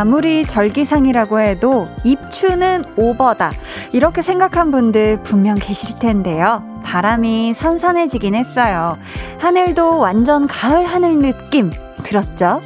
[0.00, 3.52] 아무리 절기상이라고 해도 입추는 오버다.
[3.92, 6.62] 이렇게 생각한 분들 분명 계실 텐데요.
[6.84, 8.96] 바람이 선선해지긴 했어요.
[9.40, 11.70] 하늘도 완전 가을 하늘 느낌
[12.10, 12.60] 들었죠?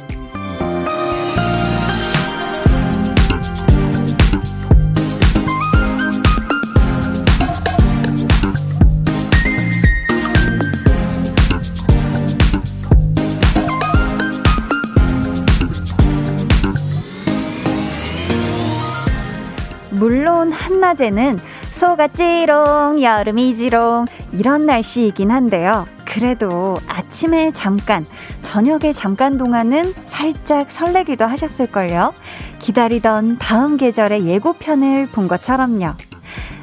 [19.91, 21.37] 물론 한낮에는
[21.71, 25.85] 소가 찌롱, 여름이지롱, 이런 날씨이긴 한데요.
[26.05, 28.05] 그래도 아침에 잠깐,
[28.55, 32.13] 저녁에 잠깐 동안은 살짝 설레기도 하셨을걸요.
[32.59, 35.91] 기다리던 다음 계절의 예고편을 본 것처럼요.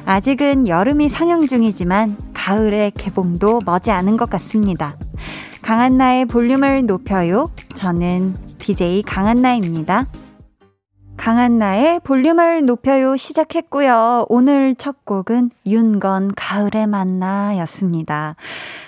[0.03, 4.97] 아직은 여름이 상영 중이지만 가을의 개봉도 머지 않은 것 같습니다.
[5.61, 7.51] 강한나의 볼륨을 높여요.
[7.75, 10.07] 저는 DJ 강한나입니다.
[11.15, 14.25] 강한나의 볼륨을 높여요 시작했고요.
[14.29, 18.35] 오늘 첫 곡은 윤건 가을의 만나 였습니다.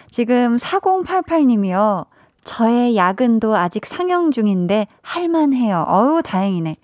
[0.09, 2.07] 지금 4088님이요.
[2.45, 5.85] 저의 야근도 아직 상영 중인데 할만해요.
[5.87, 6.77] 어우, 다행이네.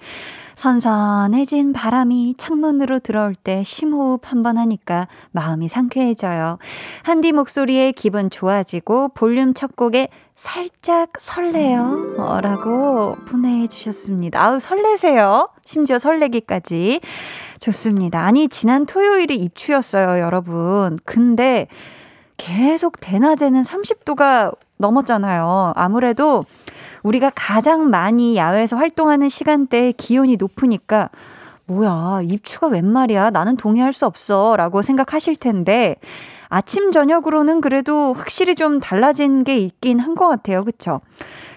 [0.56, 6.60] 선선해진 바람이 창문으로 들어올 때 심호흡 한번 하니까 마음이 상쾌해져요.
[7.02, 12.16] 한디 목소리에 기분 좋아지고 볼륨 첫 곡에 살짝 설레요.
[12.20, 14.44] 어, 라고 보내주셨습니다.
[14.44, 15.50] 아우, 설레세요.
[15.66, 17.02] 심지어 설레기까지.
[17.60, 18.22] 좋습니다.
[18.24, 21.00] 아니, 지난 토요일이 입추였어요, 여러분.
[21.06, 21.68] 근데
[22.38, 25.74] 계속 대낮에는 30도가 넘었잖아요.
[25.76, 26.44] 아무래도
[27.04, 31.10] 우리가 가장 많이 야외에서 활동하는 시간대에 기온이 높으니까
[31.68, 33.30] 뭐야, 입추가 웬 말이야?
[33.30, 34.56] 나는 동의할 수 없어.
[34.58, 35.96] 라고 생각하실 텐데,
[36.50, 40.66] 아침, 저녁으로는 그래도 확실히 좀 달라진 게 있긴 한 것 같아요.
[40.66, 41.00] 그쵸?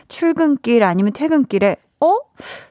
[0.08, 2.16] 출근길 아니면 퇴근길에, 어?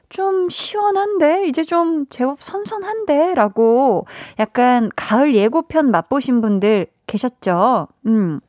[0.08, 1.46] 좀 시원한데?
[1.46, 3.34] 이제 좀 제법 선선한데?
[3.34, 4.06] 라고
[4.38, 7.88] 약간 가을 예고편 맛보신 분들 계셨죠?
[8.06, 8.40] 음.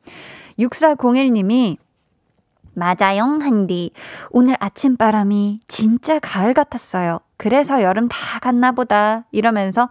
[0.58, 1.76] 6401님이
[2.76, 3.90] 맞아요, 한디.
[4.30, 7.20] 오늘 아침 바람이 진짜 가을 같았어요.
[7.38, 9.24] 그래서 여름 다 갔나 보다.
[9.32, 9.88] 이러면서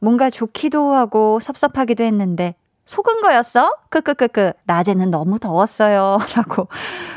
[0.00, 2.54] 뭔가 좋기도 하고 섭섭하기도 했는데
[2.84, 3.74] 속은 거였어?
[3.90, 4.52] 크크크크.
[4.64, 6.18] 낮에는 너무 더웠어요.
[6.36, 6.68] 라고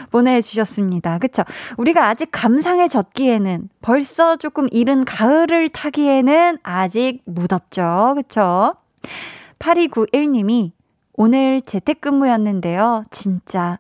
[0.10, 1.20] 보내주셨습니다.
[1.20, 1.44] 그쵸?
[1.78, 8.16] 우리가 아직 감상에 젖기에는 벌써 조금 이른 가을을 타기에는 아직 무덥죠.
[8.18, 8.74] 그쵸?
[9.60, 10.72] 8291님이
[11.14, 13.04] 오늘 재택근무였는데요.
[13.12, 13.78] 진짜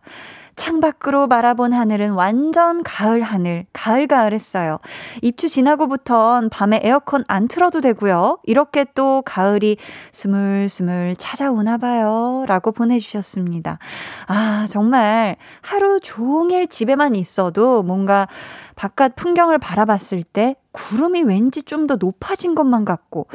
[0.55, 4.79] 창밖으로 바라본 하늘은 완전 가을 하늘, 가을가을했어요.
[5.21, 8.39] 입추 지나고부턴 밤에 에어컨 안 틀어도 되고요.
[8.43, 9.77] 이렇게 또 가을이
[10.11, 12.45] 스물스물 찾아오나 봐요.
[12.47, 13.79] 라고 보내주셨습니다.
[14.27, 18.27] 아, 정말 하루 종일 집에만 있어도 뭔가
[18.75, 23.25] 바깥 풍경을 바라봤을 때 구름이 왠지 좀 더 높아진 것만 같고,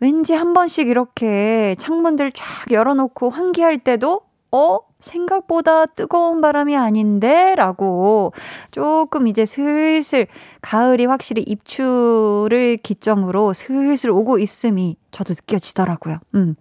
[0.00, 4.20] 왠지 한 번씩 이렇게 창문들 쫙 열어놓고 환기할 때도,
[4.52, 4.78] 어?
[4.98, 7.54] 생각보다 뜨거운 바람이 아닌데?
[7.54, 8.32] 라고
[8.70, 10.26] 조금 이제 슬슬
[10.62, 16.18] 가을이 확실히 입추를 기점으로 슬슬 오고 있음이 저도 느껴지더라고요.
[16.34, 16.56] 음.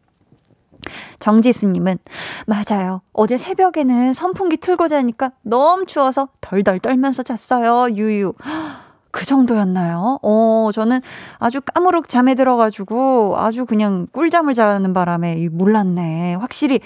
[1.19, 1.97] 정지수님은,
[2.45, 3.01] 맞아요.
[3.11, 7.95] 어제 새벽에는 선풍기 틀고 자니까 너무 추워서 덜덜 떨면서 잤어요.
[7.95, 8.33] 유유.
[9.09, 10.19] 그 정도였나요?
[10.21, 10.99] 어, 저는
[11.39, 16.35] 아주 까무룩 잠에 들어가지고 아주 그냥 꿀잠을 자는 바람에 몰랐네.
[16.35, 16.81] 확실히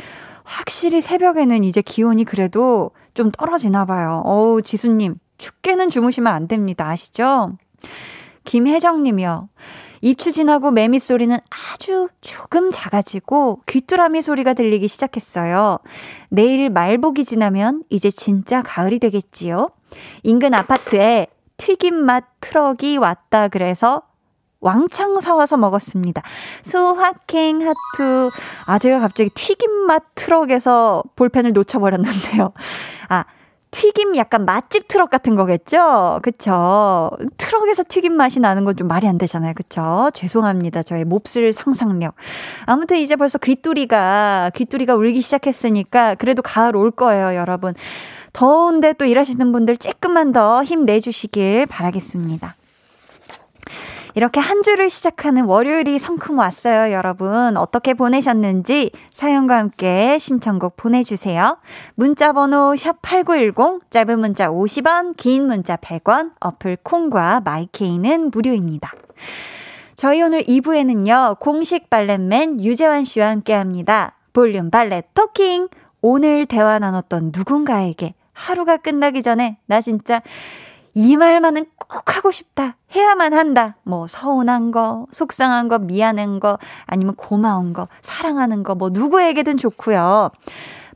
[0.49, 4.23] 확실히 새벽에는 이제 기온이 그래도 좀 떨어지나 봐요.
[4.25, 6.89] 어우, 지수님, 춥게는 주무시면 안 됩니다.
[6.89, 7.53] 아시죠?
[8.45, 9.49] 김혜정 님이요.
[10.01, 15.79] 입추 지나고 매미 소리는 아주 조금 작아지고 귀뚜라미 소리가 들리기 시작했어요.
[16.29, 19.69] 내일 말복이 지나면 이제 진짜 가을이 되겠지요.
[20.23, 21.27] 인근 아파트에
[21.57, 24.01] 튀김 맛 트럭이 왔다 그래서
[24.61, 26.21] 왕창 사와서 먹었습니다.
[26.63, 28.29] 소확행 하트.
[28.65, 32.51] 아, 제가 갑자기 튀김맛 트럭에서 볼펜을 놓쳐버렸는데요.
[33.09, 33.25] 아,
[33.71, 36.19] 튀김 약간 맛집 트럭 같은 거겠죠?
[36.23, 37.11] 그쵸?
[37.37, 39.53] 트럭에서 튀김 맛이 나는 건 좀 말이 안 되잖아요.
[39.55, 40.09] 그쵸?
[40.13, 40.81] 죄송합니다.
[40.83, 42.15] 저의 몹쓸 상상력.
[42.65, 47.73] 아무튼 이제 벌써 귀뚜리가, 귀뚜리가 울기 시작했으니까 그래도 가을 올 거예요, 여러분.
[48.33, 52.55] 더운데 또 일하시는 분들 조금만 더 힘내주시길 바라겠습니다.
[54.19, 57.55] 이렇게 한 주를 시작하는 월요일이 성큼 왔어요, 여러분.
[57.55, 61.57] 어떻게 보내셨는지 사연과 함께 신청곡 보내주세요.
[61.95, 68.91] 문자번호 샵8910, 짧은 문자 50원, 긴 문자 100원, 어플 콩과 마이케이는 무료입니다.
[69.95, 74.17] 저희 오늘 2부에는요, 공식 발렛맨 유재환 씨와 함께 합니다.
[74.33, 75.69] 볼륨 발렛 토킹!
[76.01, 80.21] 오늘 대화 나눴던 누군가에게 하루가 끝나기 전에 나 진짜
[80.93, 82.75] 이 말만은 꼭 하고 싶다.
[82.95, 83.75] 해야만 한다.
[83.83, 90.31] 뭐 서운한 거, 속상한 거, 미안한 거, 아니면 고마운 거, 사랑하는 거, 뭐 누구에게든 좋고요.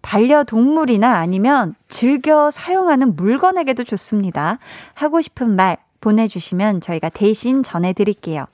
[0.02, 4.60] 반려동물이나 아니면 즐겨 사용하는 물건에게도 좋습니다.
[4.94, 8.46] 하고 싶은 말 보내주시면 저희가 대신 전해드릴게요.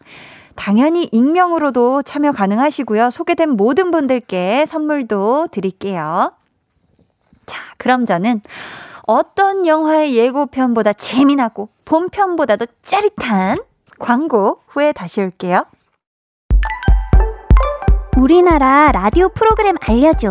[0.56, 3.09] 당연히 익명으로도 참여 가능하시고요.
[3.09, 6.33] 소개된 모든 분들께 선물도 드릴게요.
[7.45, 8.41] 자, 그럼 저는
[9.12, 13.58] 어떤 영화의 예고편보다 재미나고 본편보다도 짜릿한
[13.98, 15.66] 광고 후에 다시 올게요.
[18.16, 20.30] 우리나라 라디오 프로그램 알려줘.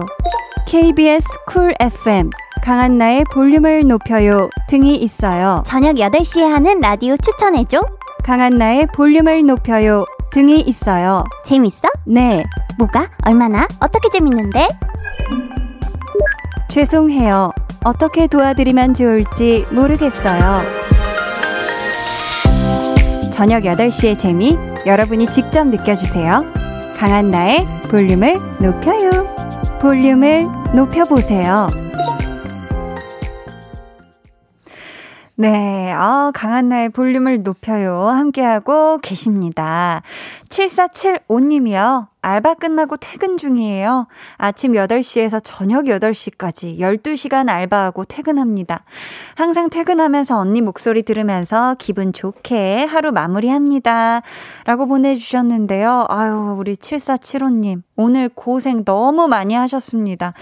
[0.68, 2.30] KBS 쿨 FM
[2.62, 5.64] 강한나의 볼륨을 높여요 등이 있어요.
[5.66, 7.80] 저녁 8시에 하는 라디오 추천해줘.
[8.22, 11.24] 강한나의 볼륨을 높여요 등이 있어요.
[11.44, 11.88] 재밌어?
[12.06, 12.44] 네.
[12.78, 13.10] 뭐가?
[13.24, 13.66] 얼마나?
[13.80, 14.68] 어떻게 재밌는데?
[16.68, 17.50] 죄송해요.
[17.84, 20.62] 어떻게 도와드리면 좋을지 모르겠어요.
[23.32, 24.56] 저녁 8시의 재미
[24.86, 26.44] 여러분이 직접 느껴주세요.
[26.96, 29.34] 강한 나의 볼륨을 높여요.
[29.80, 30.40] 볼륨을
[30.74, 31.68] 높여보세요.
[35.40, 38.08] 네, 아, 강한나의 볼륨을 높여요.
[38.08, 40.02] 함께하고 계십니다.
[40.48, 42.08] 7475님이요.
[42.22, 44.08] 알바 끝나고 퇴근 중이에요.
[44.36, 48.82] 아침 8시에서 저녁 8시까지 12시간 알바하고 퇴근합니다.
[49.36, 54.22] 항상 퇴근하면서 언니 목소리 들으면서 기분 좋게 하루 마무리합니다.
[54.64, 56.06] 라고 보내주셨는데요.
[56.08, 57.82] 아유, 우리 7475님.
[57.94, 60.34] 오늘 고생 너무 많이 하셨습니다.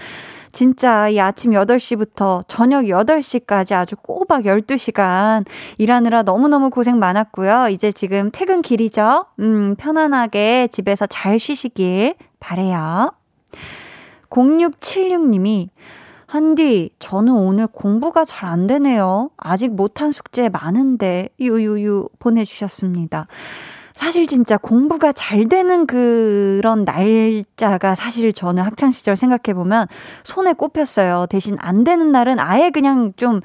[0.57, 5.45] 진짜 이 아침 8시부터 저녁 8시까지 아주 꼬박 12시간
[5.77, 7.67] 일하느라 너무너무 고생 많았고요.
[7.69, 9.27] 이제 지금 퇴근 길이죠?
[9.37, 13.13] 음, 편안하게 집에서 잘 쉬시길 바래요.
[14.31, 15.69] 0676님이
[16.25, 19.29] 한디, 저는 오늘 공부가 잘 안 되네요.
[19.37, 23.27] 아직 못한 숙제 많은데, 유유유 보내주셨습니다.
[23.97, 29.87] 사실 진짜 공부가 잘 되는 그런 날짜가 사실 저는 학창시절 생각해보면
[30.23, 31.25] 손에 꼽혔어요.
[31.29, 33.41] 대신 안 되는 날은 아예 그냥 좀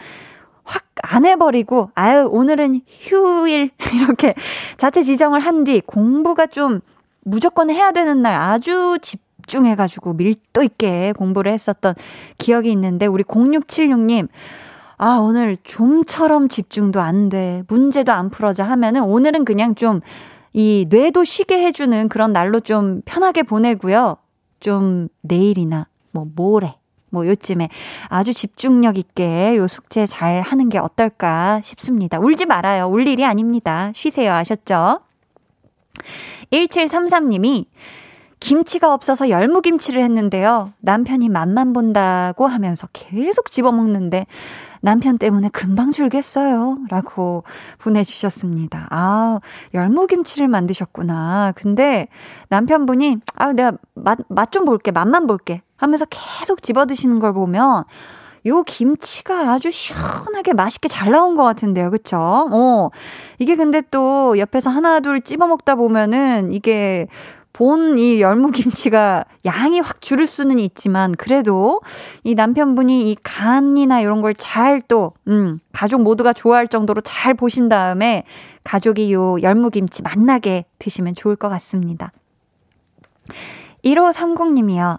[0.64, 4.34] 확 안 해버리고, 아유, 오늘은 휴일, 이렇게
[4.76, 6.80] 자체 지정을 한 뒤 공부가 좀
[7.24, 11.94] 무조건 해야 되는 날 아주 집중해가지고 밀도 있게 공부를 했었던
[12.38, 14.28] 기억이 있는데, 우리 0676님,
[14.98, 17.64] 아, 오늘 좀처럼 집중도 안 돼.
[17.68, 20.00] 문제도 안 풀어져 하면은 오늘은 그냥 좀
[20.52, 24.16] 이 뇌도 쉬게 해주는 그런 날로 좀 편하게 보내고요.
[24.60, 26.74] 좀 내일이나 뭐 모레
[27.10, 27.68] 뭐 요쯤에
[28.08, 32.18] 아주 집중력 있게 요 숙제 잘 하는 게 어떨까 싶습니다.
[32.18, 32.86] 울지 말아요.
[32.86, 33.92] 울 일이 아닙니다.
[33.94, 34.32] 쉬세요.
[34.32, 35.00] 아셨죠?
[36.52, 37.66] 1733님이
[38.40, 40.72] 김치가 없어서 열무김치를 했는데요.
[40.80, 44.26] 남편이 맛만 본다고 하면서 계속 집어먹는데
[44.82, 46.76] 남편 때문에 금방 줄겠어요.
[46.90, 47.44] 라고
[47.78, 48.88] 보내주셨습니다.
[48.90, 49.40] 아,
[49.72, 51.52] 열무김치를 만드셨구나.
[51.54, 52.08] 근데
[52.48, 54.90] 남편분이, 아, 내가 맛, 맛 좀 볼게.
[54.90, 55.62] 맛만 볼게.
[55.76, 57.84] 하면서 계속 집어 드시는 걸 보면,
[58.46, 61.90] 요 김치가 아주 시원하게 맛있게 잘 나온 것 같은데요.
[61.92, 62.18] 그쵸?
[62.18, 62.90] 어.
[63.38, 67.06] 이게 근데 또 옆에서 하나, 둘 찝어 먹다 보면은 이게
[67.52, 71.80] 본 이 열무김치가 양이 확 줄을 수는 있지만 그래도
[72.24, 77.68] 이 남편분이 이 간이나 이런 걸 잘 또, 음, 가족 모두가 좋아할 정도로 잘 보신
[77.68, 78.24] 다음에
[78.64, 82.12] 가족이 요 열무김치 맛나게 드시면 좋을 것 같습니다.
[83.84, 84.98] 1530님이요.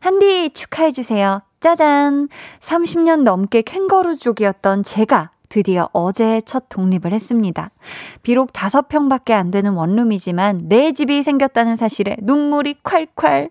[0.00, 1.42] 한디 축하해주세요.
[1.60, 2.28] 짜잔!
[2.60, 7.70] 30년 넘게 캥거루족이었던 제가 드디어 어제 첫 독립을 했습니다.
[8.22, 13.50] 비록 다섯 평밖에 안 되는 원룸이지만 내 집이 생겼다는 사실에 눈물이 콸콸.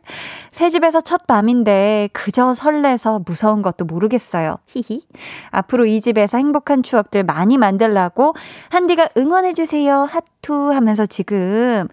[0.52, 4.58] 새 집에서 첫 밤인데 그저 설레서 무서운 것도 모르겠어요.
[4.68, 5.06] 히히.
[5.52, 8.34] 앞으로 이 집에서 행복한 추억들 많이 만들라고
[8.70, 10.08] 한디가 응원해주세요.
[10.10, 11.88] 하투 하면서 지금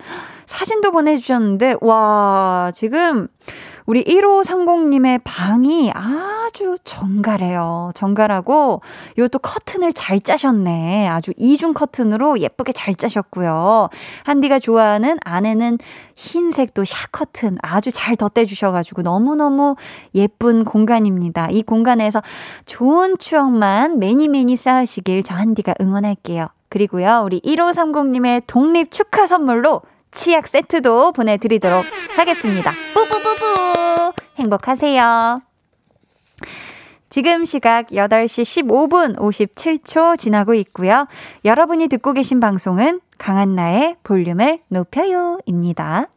[0.47, 3.29] 사진도 보내주셨는데, 와, 지금
[3.87, 7.91] 우리 1530님의 방이 아주 정갈해요.
[7.95, 8.81] 정갈하고,
[9.17, 11.09] 이것도 커튼을 잘 짜셨네.
[11.09, 13.89] 아주 이중 커튼으로 예쁘게 잘 짜셨고요.
[14.25, 15.79] 한디가 좋아하는 안에는
[16.17, 19.77] 흰색도 샤 커튼 아주 잘 덧대주셔가지고 너무너무
[20.15, 21.49] 예쁜 공간입니다.
[21.51, 22.23] 이 공간에서
[22.67, 26.47] 좋은 추억만 매니 매니 쌓으시길 저 한디가 응원할게요.
[26.69, 31.85] 그리고요, 우리 1530님의 독립 축하 선물로 치약 세트도 보내드리도록
[32.17, 32.71] 하겠습니다.
[32.95, 33.32] 뿌뿌뿌뿌!
[34.39, 35.43] 행복하세요.
[37.11, 41.07] 지금 시각 8시 15분 57초 지나고 있고요.
[41.45, 46.09] 여러분이 듣고 계신 방송은 강한나의 볼륨을 높여요 입니다.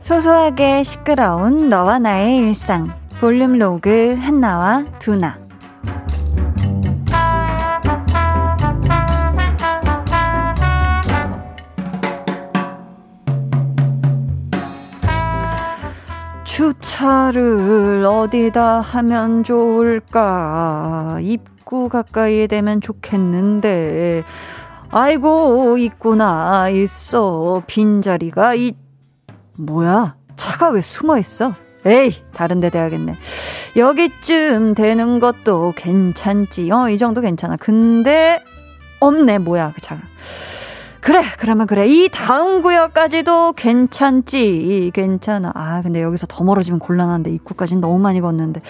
[0.00, 2.86] 소소하게 시끄러운 너와 나의 일상.
[3.18, 5.43] 볼륨 로그 한나와 두나.
[16.64, 21.18] 주차를 어디다 하면 좋을까?
[21.20, 24.24] 입구 가까이에 되면 좋겠는데.
[24.90, 26.70] 아이고, 있구나.
[26.70, 27.62] 있어.
[27.66, 28.76] 빈자리가 있,
[29.58, 30.16] 뭐야?
[30.36, 31.52] 차가 왜 숨어 있어?
[31.84, 33.14] 에이, 다른 데 돼야겠네.
[33.76, 36.70] 여기쯤 되는 것도 괜찮지.
[36.70, 37.56] 어, 이 정도 괜찮아.
[37.56, 38.42] 근데,
[39.00, 39.36] 없네.
[39.38, 40.00] 뭐야, 그 차가.
[41.04, 41.86] 그래, 그러면 그래.
[41.86, 44.90] 이 다음 구역까지도 괜찮지.
[44.94, 45.52] 괜찮아.
[45.54, 48.62] 아, 근데 여기서 더 멀어지면 곤란한데, 입구까지는 너무 많이 걷는데.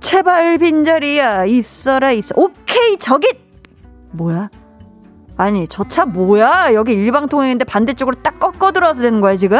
[0.00, 1.44] 제발 빈자리야.
[1.44, 2.32] 있어라, 있어.
[2.36, 3.28] 오케이, 저기!
[4.12, 4.48] 뭐야?
[5.36, 6.72] 아니, 저 차 뭐야?
[6.72, 9.58] 여기 일방통행인데 반대쪽으로 딱 꺾어 들어와서 되는 거야, 지금?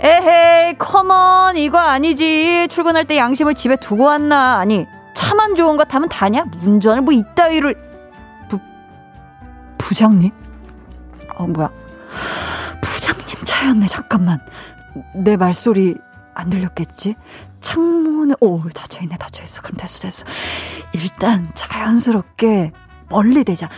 [0.00, 2.66] 에헤이, 컴온, 이거 아니지.
[2.68, 4.58] 출근할 때 양심을 집에 두고 왔나.
[4.58, 6.46] 아니, 차만 좋은 거 타면 다냐?
[6.64, 7.76] 운전을 뭐 이따위를.
[8.48, 8.58] 부,
[9.78, 10.32] 부장님?
[11.38, 11.70] 어, 뭐야.
[12.80, 14.40] 부장님 차였네, 잠깐만.
[15.14, 15.96] 내 말소리
[16.34, 17.14] 안 들렸겠지?
[17.60, 19.62] 창문에, 오, 닫혀있네, 닫혀있어.
[19.62, 20.24] 그럼 됐어, 됐어.
[20.92, 22.72] 일단 자연스럽게
[23.08, 23.68] 멀리 대자.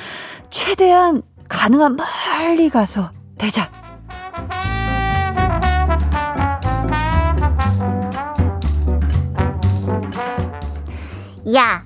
[0.51, 3.71] 최대한 가능한 멀리 가서 대자.
[11.55, 11.85] 야,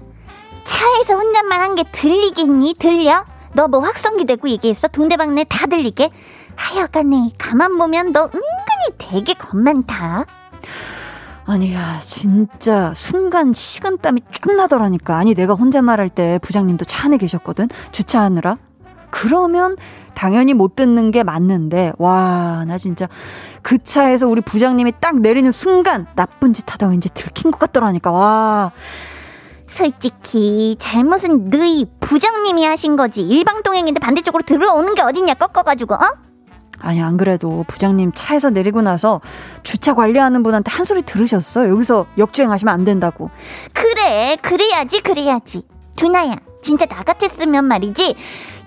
[0.64, 2.74] 차에서 혼잣말 한 게 들리겠니?
[2.78, 3.24] 들려?
[3.54, 4.88] 너 뭐 확성기 대고 얘기했어?
[4.88, 6.10] 동대방네 다 들리게?
[6.56, 10.24] 하여간에 가만 보면 너 은근히 되게 겁 많다.
[11.46, 15.16] 아니야, 진짜 순간 식은땀이 쭉 나더라니까.
[15.16, 17.68] 아니, 내가 혼잣말할 때 부장님도 차 안에 계셨거든.
[17.92, 18.56] 주차하느라.
[19.10, 19.76] 그러면
[20.14, 23.08] 당연히 못 듣는 게 맞는데, 와, 나 진짜
[23.62, 28.72] 그 차에서 우리 부장님이 딱 내리는 순간 나쁜 짓 하다 왠지 들킨 것 같더라니까, 와.
[29.74, 33.22] 솔직히 잘못은 너희 부장님이 하신 거지.
[33.22, 36.12] 일방통행인데 반대쪽으로 들어오는 게 어딨냐 꺾어가지고 어?
[36.78, 39.20] 아니 안 그래도 부장님 차에서 내리고 나서
[39.64, 41.68] 주차 관리하는 분한테 한 소리 들으셨어.
[41.68, 43.30] 여기서 역주행하시면 안 된다고.
[43.72, 45.62] 그래 그래야지 그래야지.
[45.96, 48.14] 두나야 진짜 나 같았으면 말이지.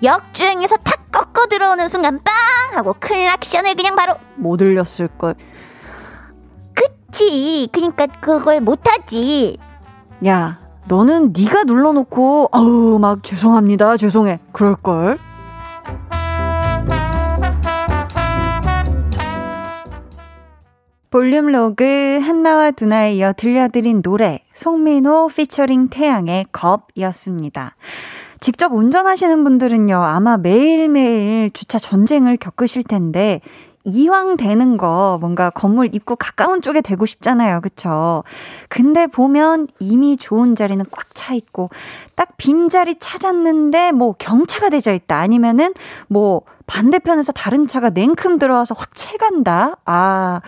[0.03, 2.33] 역주행에서 탁 꺾어 들어오는 순간 빵
[2.77, 5.35] 하고 클락션을 그냥 바로 못 들렸을 걸.
[6.75, 7.69] 그치.
[7.71, 9.57] 그니까 그걸 못하지.
[10.25, 15.17] 야 너는 네가 눌러놓고 아우 막 죄송합니다 죄송해 그럴 걸
[21.09, 27.75] 볼륨 로그 한나와 두나에 이어 들려드린 노래 송민호 피처링 태양의 겁이었습니다.
[28.39, 33.41] 직접 운전하시는 분들은요, 아마 매일매일 주차 전쟁을 겪으실 텐데,
[33.87, 37.61] 이왕 되는 거 뭔가 건물 입구 가까운 쪽에 대고 싶잖아요.
[37.61, 38.23] 그쵸?
[38.69, 41.69] 근데 보면 이미 좋은 자리는 꽉 차 있고
[42.15, 45.17] 딱 빈 자리 찾았는데 뭐 경차가 대져 있다.
[45.17, 45.73] 아니면은
[46.07, 49.77] 뭐 반대편에서 다른 차가 냉큼 들어와서 확 채간다?
[49.85, 50.41] 아,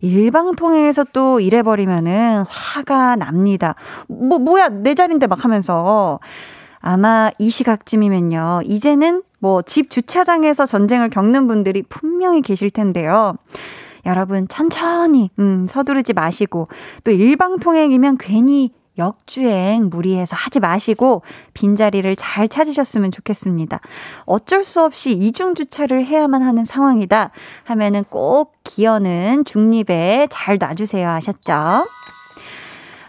[0.00, 3.74] 일방통행에서 또 이래버리면은 화가 납니다.
[4.08, 6.18] 뭐, 뭐야, 내 자리인데 막 하면서.
[6.80, 8.60] 아마 이 시각쯤이면요.
[8.64, 13.36] 이제는 뭐 집 주차장에서 전쟁을 겪는 분들이 분명히 계실 텐데요.
[14.04, 16.68] 여러분 천천히 음, 서두르지 마시고
[17.04, 21.22] 또 일방통행이면 괜히 역주행 무리해서 하지 마시고
[21.54, 23.80] 빈자리를 잘 찾으셨으면 좋겠습니다.
[24.24, 27.30] 어쩔 수 없이 이중주차를 해야만 하는 상황이다
[27.64, 31.84] 하면은 꼭 기어는 중립에 잘 놔주세요 하셨죠?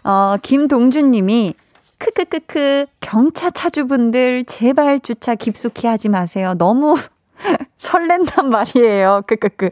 [0.04, 1.54] 어, 김동준 님이
[1.98, 6.54] 크크크크 경차 차주분들 제발 주차 깊숙이 하지 마세요.
[6.58, 6.96] 너무
[7.78, 9.24] 설렌단 말이에요.
[9.28, 9.70] 크크크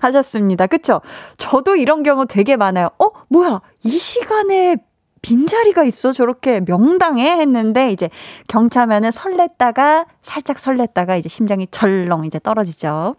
[0.00, 0.66] 하셨습니다.
[0.66, 1.00] 그쵸?
[1.36, 2.90] 저도 이런 경우 되게 많아요.
[2.98, 3.60] 어, 뭐야?
[3.84, 4.76] 이 시간에
[5.22, 6.12] 빈자리가 있어?
[6.12, 8.08] 저렇게 명당에 했는데 이제
[8.46, 13.16] 경차면은 설렜다가 살짝 설렜다가 이제 심장이 절렁 이제 떨어지죠.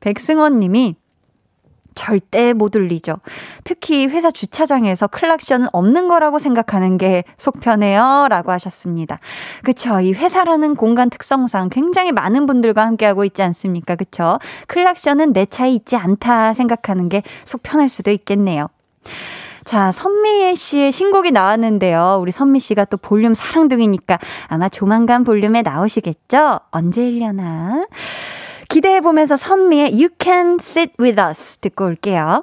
[0.00, 0.96] 백승원 님이
[1.94, 3.16] 절대 못 울리죠.
[3.64, 8.26] 특히 회사 주차장에서 클락션은 없는 거라고 생각하는 게 속편해요.
[8.28, 9.20] 라고 하셨습니다.
[9.62, 10.00] 그쵸.
[10.00, 13.96] 이 회사라는 공간 특성상 굉장히 많은 분들과 함께하고 있지 않습니까?
[13.96, 14.38] 그쵸.
[14.68, 18.68] 클락션은 내 차에 있지 않다 생각하는 게 속편할 수도 있겠네요.
[19.64, 22.18] 자, 선미 씨의 신곡이 나왔는데요.
[22.20, 26.60] 우리 선미 씨가 또 볼륨 사랑둥이니까 아마 조만간 볼륨에 나오시겠죠?
[26.70, 27.86] 언제 일려나?
[28.74, 32.42] 기대해보면서 선미의 You Can Sit With Us 듣고 올게요.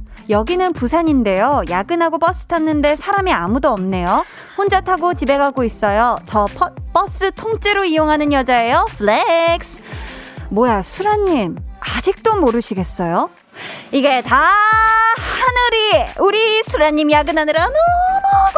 [0.31, 1.63] 여기는 부산인데요.
[1.69, 4.25] 야근하고 버스 탔는데 사람이 아무도 없네요.
[4.57, 6.17] 혼자 타고 집에 가고 있어요.
[6.25, 8.85] 저 퍼, 버스 통째로 이용하는 여자예요.
[8.97, 9.83] flex.
[10.49, 11.57] 뭐야, 수라님.
[11.81, 13.29] 아직도 모르시겠어요?
[13.91, 14.51] 이게 다
[15.17, 17.75] 하늘이 우리 수라님 야근하느라 너무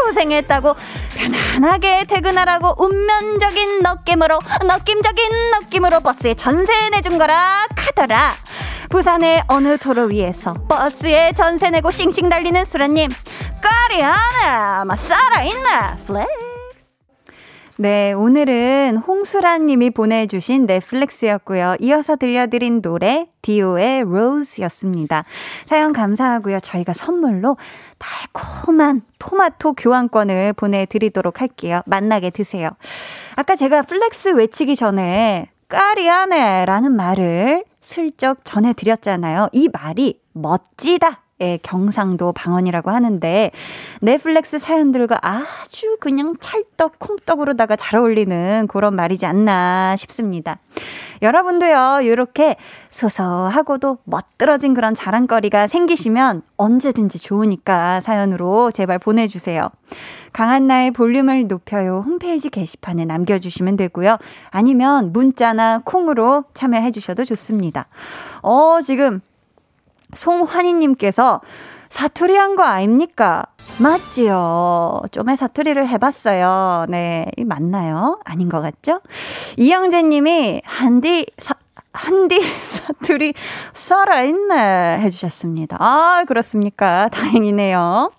[0.06, 0.76] 고생했다고
[1.16, 8.36] 편안하게 퇴근하라고 운명적인 느낌으로 느낌적인 느낌으로 버스에 전세 내준 거라 카더라
[8.94, 13.10] 부산의 어느 도로 위에서 버스에 전세 내고 싱싱 달리는 수라님
[13.60, 16.28] 까리하네 마 살아있나 flex
[17.78, 21.78] 네, 오늘은 홍수란 님이 보내주신 flex였고요.
[21.80, 25.24] 이어서 들려드린 노래 디오의 Rose였습니다.
[25.66, 26.60] 사연 감사하고요.
[26.60, 27.58] 저희가 선물로
[27.98, 31.82] 달콤한 토마토 교환권을 보내드리도록 할게요.
[31.88, 32.70] 맛나게 드세요.
[33.38, 39.50] 아까 제가 flex 외치기 전에 까리하네 라는 말을 슬쩍 전해드렸잖아요.
[39.52, 41.16] 이 말이 멋지다 의
[41.64, 43.52] 경상도 방언이라고 하는데
[44.02, 50.58] 넷플릭스 사연들과 아주 그냥 찰떡 콩떡으로다가 잘 어울리는 그런 말이지 않나 싶습니다.
[51.22, 52.58] 여러분도요, 이렇게
[52.90, 59.70] 소소하고도 멋들어진 그런 자랑거리가 생기시면 언제든지 좋으니까 사연으로 제발 보내주세요.
[60.34, 64.18] 강한나의 볼륨을 높여요 홈페이지 게시판에 남겨주시면 되고요.
[64.50, 67.88] 아니면 문자나 콩으로 참여해 주셔도 좋습니다.
[68.42, 69.22] 어, 지금
[70.16, 71.42] 송환희님께서
[71.90, 73.44] 사투리 한 거 아닙니까?
[73.80, 75.02] 맞지요.
[75.12, 76.86] 좀의 사투리를 해봤어요.
[76.90, 77.26] 네.
[77.46, 78.20] 맞나요?
[78.26, 79.02] 아닌 것 같죠?
[79.58, 81.54] 이영재 님이 한디, 사,
[81.94, 83.34] 한디 사투리
[83.74, 85.00] 살아있네.
[85.02, 85.78] 해주셨습니다.
[85.80, 87.10] 아, 그렇습니까?
[87.10, 88.12] 다행이네요.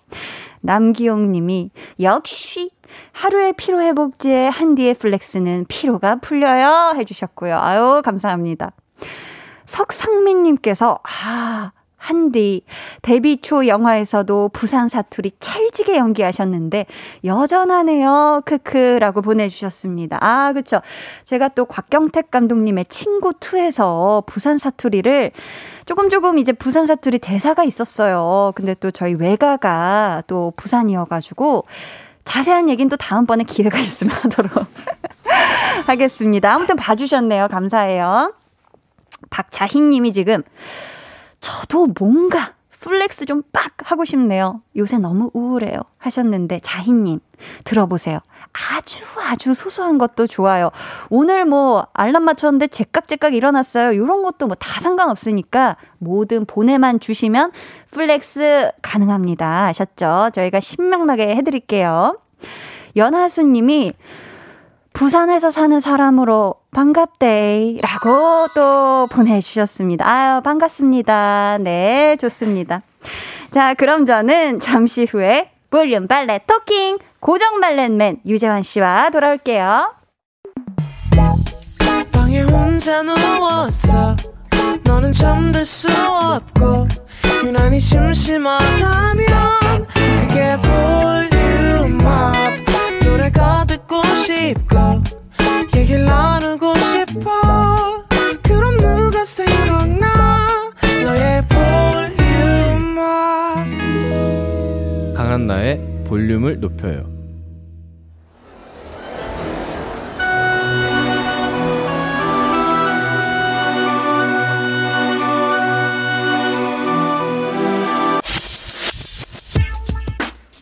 [0.61, 2.71] 남기용 님이 역시
[3.11, 6.93] 하루의 피로 회복제의 한디의 flex는 피로가 풀려요.
[6.95, 7.57] 해주셨고요.
[7.59, 8.71] 아유, 감사합니다.
[9.65, 11.71] 석상민 님께서, 아,
[12.05, 12.63] 한디.
[13.01, 16.85] 데뷔 초 영화에서도 부산 사투리 찰지게 연기하셨는데
[17.23, 18.43] 여전하네요.
[18.45, 20.19] 크크라고 보내주셨습니다.
[20.21, 20.81] 아, 그쵸.
[21.23, 25.31] 제가 또 곽경택 감독님의 친구 2에서 부산 사투리를
[25.87, 28.51] 조금 조금 이제 부산 사투리 대사가 있었어요.
[28.55, 31.65] 근데 또 저희 외가가 또 부산이어가지고
[32.23, 34.51] 자세한 얘기는 또 다음번에 기회가 있으면 하도록
[35.87, 36.53] 하겠습니다.
[36.53, 37.47] 아무튼 봐주셨네요.
[37.47, 38.33] 감사해요.
[39.31, 40.43] 박자희 님이 지금
[41.45, 44.61] 저도 뭔가 flex 좀 빡 하고 싶네요.
[44.75, 45.77] 요새 너무 우울해요.
[45.99, 47.19] 하셨는데, 자희님,
[47.63, 48.19] 들어보세요.
[48.51, 50.71] 아주 아주 소소한 것도 좋아요.
[51.09, 53.91] 오늘 뭐 알람 맞췄는데 제깍제깍 일어났어요.
[53.93, 57.51] 이런 것도 뭐 다 상관없으니까 뭐든 보내만 주시면
[57.91, 59.65] flex 가능합니다.
[59.67, 60.29] 아셨죠?
[60.33, 62.17] 저희가 신명나게 해드릴게요.
[62.95, 63.91] 연하수 님이
[64.93, 67.77] 부산에서 사는 사람으로 반갑대.
[67.81, 70.05] 라고 또 보내주셨습니다.
[70.05, 71.59] 아유, 반갑습니다.
[71.61, 72.81] 네, 좋습니다.
[73.51, 79.93] 자, 그럼 저는 잠시 후에 볼륨 발레 토킹 고정 발렛맨 유재환 씨와 돌아올게요.
[95.75, 97.31] 얘기 나누고 싶어.
[98.41, 100.71] 그럼 누가 생각나?
[101.03, 102.95] 너의 볼륨을
[105.13, 107.13] 강한나의 볼륨을 높여요.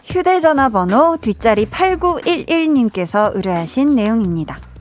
[0.05, 4.72] 휴대전화 번호 뒷자리 8911님께서 의뢰하신 내용입니다.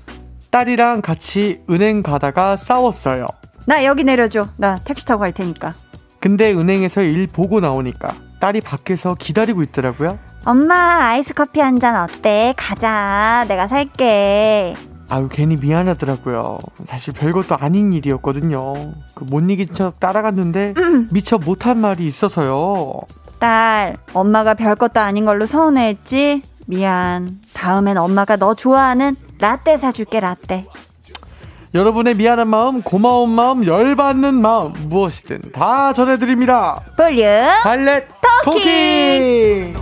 [0.56, 3.26] 딸이랑 같이 은행 가다가 싸웠어요.
[3.66, 4.46] 나 여기 내려줘.
[4.58, 5.72] 나 택시 타고 갈 테니까.
[6.20, 10.18] 근데 은행에서 일 보고 나오니까 딸이 밖에서 기다리고 있더라고요.
[10.44, 12.52] 엄마 아이스 커피 한 잔 어때?
[12.58, 13.46] 가자.
[13.48, 14.74] 내가 살게.
[15.08, 16.58] 아유 괜히 미안하더라고요.
[16.84, 18.74] 사실 별것도 아닌 일이었거든요.
[19.14, 20.74] 그 못 이긴 척 따라갔는데
[21.12, 23.00] 미처 못한 말이 있어서요.
[23.38, 26.42] 딸, 엄마가 별것도 아닌 걸로 서운해했지?
[26.66, 27.40] 미안.
[27.54, 30.66] 다음엔 엄마가 너 좋아하는 라떼 사줄게, 라떼.
[31.74, 36.81] 여러분의 미안한 마음, 고마운 마음, 열받는 마음 무엇이든 다 전해드립니다.
[36.96, 37.26] 볼륨
[37.64, 38.07] 발렛
[38.44, 39.74] 토킹.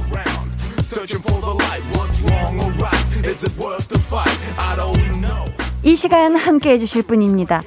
[5.82, 7.60] 이 시간 함께 해주실 분입니다.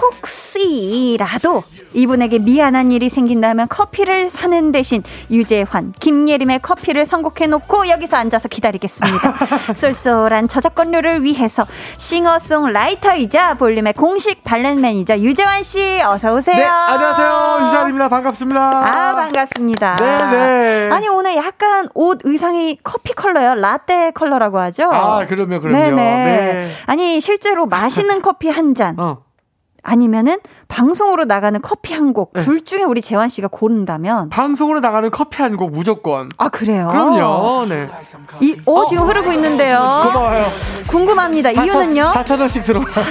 [0.00, 9.34] 혹시라도 이분에게 미안한 일이 생긴다면 커피를 사는 대신 유재환, 김예림의 커피를 선곡해놓고 여기서 앉아서 기다리겠습니다.
[9.74, 11.66] 쏠쏠한 저작권료를 위해서
[11.98, 16.56] 싱어송라이터이자 볼륨의 공식 발렌맨이자 유재환 씨 어서 오세요.
[16.56, 17.66] 네, 안녕하세요.
[17.66, 18.08] 유재환입니다.
[18.08, 18.60] 반갑습니다.
[18.60, 19.96] 아 반갑습니다.
[19.96, 20.90] 네네.
[20.92, 23.54] 아니 오늘 약간 옷 의상이 커피 컬러요.
[23.54, 24.88] 라떼 컬러라고 하죠.
[24.90, 25.76] 아 그럼요, 그럼요.
[25.78, 25.94] 네네.
[25.96, 26.68] 네.
[26.86, 28.98] 아니 실제로 마시는 커피 한 잔.
[28.98, 29.23] 어.
[29.84, 30.40] 아니면은
[30.78, 32.64] 방송으로 나가는 커피 한 곡둘 네.
[32.64, 36.30] 중에 우리 재환 씨가 고른다면 방송으로 나가는 커피 한 곡 무조건.
[36.36, 36.88] 아 그래요?
[36.90, 37.64] 그럼요.
[37.68, 37.88] 네.
[38.40, 39.78] 이, 오 지금 흐르고 있는데요.
[40.02, 40.42] 고마워요.
[40.88, 41.52] 궁금합니다.
[41.52, 42.08] 이유는요?
[42.12, 43.04] 4천 원씩 들어가요.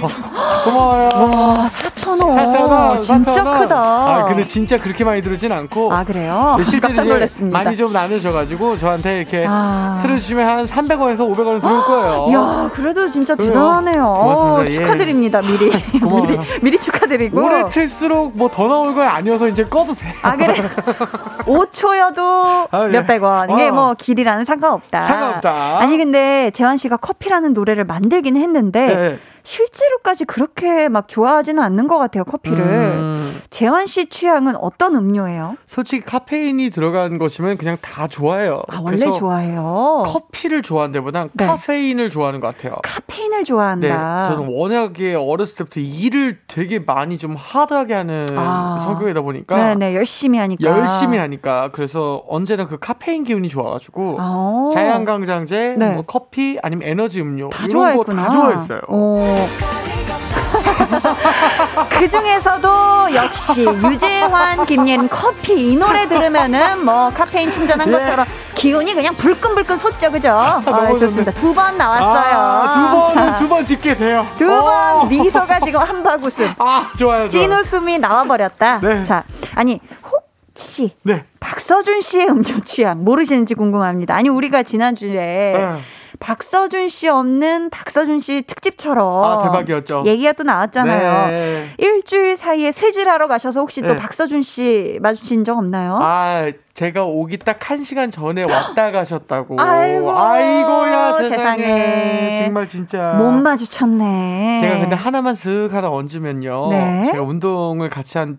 [0.65, 1.09] 고마워요.
[1.57, 2.37] 와 4천 원.
[2.37, 3.01] 4천 원.
[3.01, 3.59] 진짜 4천 원.
[3.61, 3.75] 크다.
[3.81, 5.93] 아 근데 진짜 그렇게 많이 들어진 않고.
[5.93, 6.57] 아, 그래요?
[6.59, 7.57] 네, 깜짝 놀랐습니다.
[7.63, 9.99] 많이 좀 나누셔가지고 저한테 이렇게 아.
[10.01, 12.27] 틀어주시면 한 300원에서 500원 들어올 거예요.
[12.33, 13.53] 야, 그래도 진짜 그래요.
[13.53, 14.03] 대단하네요.
[14.03, 14.53] 고맙습니다.
[14.57, 14.71] 어, 예.
[14.71, 15.71] 축하드립니다, 미리.
[16.01, 16.27] 고마워요.
[16.41, 17.43] 미리, 미리 축하 드리고.
[17.45, 20.13] 오래 틀수록 뭐 더 나올 거 아니어서 이제 꺼도 돼요.
[20.21, 20.53] 아, 그래.
[21.45, 22.87] 5초여도 아, 예.
[22.89, 23.49] 몇백 원.
[23.49, 23.73] 이게 어.
[23.73, 25.01] 뭐 길이라는 상관없다.
[25.01, 25.79] 상관없다.
[25.79, 29.19] 아니, 근데 재환 씨가 커피라는 노래를 만들긴 했는데 네.
[29.43, 32.63] 실제로까지 그렇게 막 좋아하지는 않는 것 같아요, 커피를.
[32.65, 35.57] 음, 재환 씨 취향은 어떤 음료예요?
[35.67, 38.63] 솔직히 카페인이 들어간 것이면 그냥 다 좋아해요.
[38.69, 40.03] 아, 원래 좋아해요.
[40.05, 41.45] 커피를 좋아하는 데보다 네.
[41.45, 42.77] 카페인을 좋아하는 것 같아요.
[42.83, 44.23] 카페인을 네, 좋아한다.
[44.29, 48.79] 저는 워낙에 어렸을 때부터 일을 되게 많이 좀 하드하게 하는 아.
[48.83, 50.63] 성격이다 보니까 네네, 열심히 하니까.
[50.69, 54.69] 열심히 하니까 그래서 언제나 그 카페인 기운이 좋아가지고 아.
[54.73, 55.93] 자양강장제, 네.
[55.95, 58.03] 뭐 커피 아니면 에너지 음료 다 이런 거.
[58.03, 58.81] 다 좋아했어요.
[59.33, 59.49] 어.
[61.89, 67.97] 그 중에서도 역시 유재환, 김예림 커피 이 노래 들으면은 뭐 카페인 충전한 네.
[67.97, 70.29] 것처럼 기운이 그냥 불끈불끈 솟죠, 그죠?
[70.31, 71.31] 아, 너무 좋습니다.
[71.33, 72.37] 두 번 나왔어요.
[72.37, 74.27] 아, 두번 짓게 돼요.
[74.37, 75.05] 두번 어.
[75.05, 76.53] 미소가 지금 한박 웃음.
[76.59, 77.27] 아 좋아요.
[77.27, 77.29] 좋아요.
[77.29, 78.79] 찐웃음이 나와버렸다.
[78.81, 79.03] 네.
[79.03, 79.23] 자,
[79.55, 79.79] 아니
[80.55, 81.25] 혹시 네.
[81.39, 84.15] 박서준 씨의 음료 취향 모르시는지 궁금합니다.
[84.15, 85.11] 아니 우리가 지난주에
[85.57, 85.79] 네.
[86.23, 90.03] 박서준 씨 없는 박서준 씨 특집처럼 아 대박이었죠.
[90.05, 91.27] 얘기가 또 나왔잖아요.
[91.27, 91.67] 네.
[91.77, 93.97] 일주일 사이에 쇠질하러 가셔서 혹시 또 네.
[93.97, 95.99] 박서준 씨 마주친 적 없나요?
[96.01, 99.57] 아, 제가 오기 딱한 시간 전에 왔다 가셨다고.
[99.59, 101.63] 아이고, 아이고야, 세상에.
[101.65, 102.43] 세상에.
[102.45, 103.15] 정말 진짜.
[103.15, 104.59] 못 마주쳤네.
[104.61, 106.69] 제가 근데 하나만 슥 하나 얹으면요.
[106.69, 107.05] 네.
[107.11, 108.37] 제가 운동을 같이 한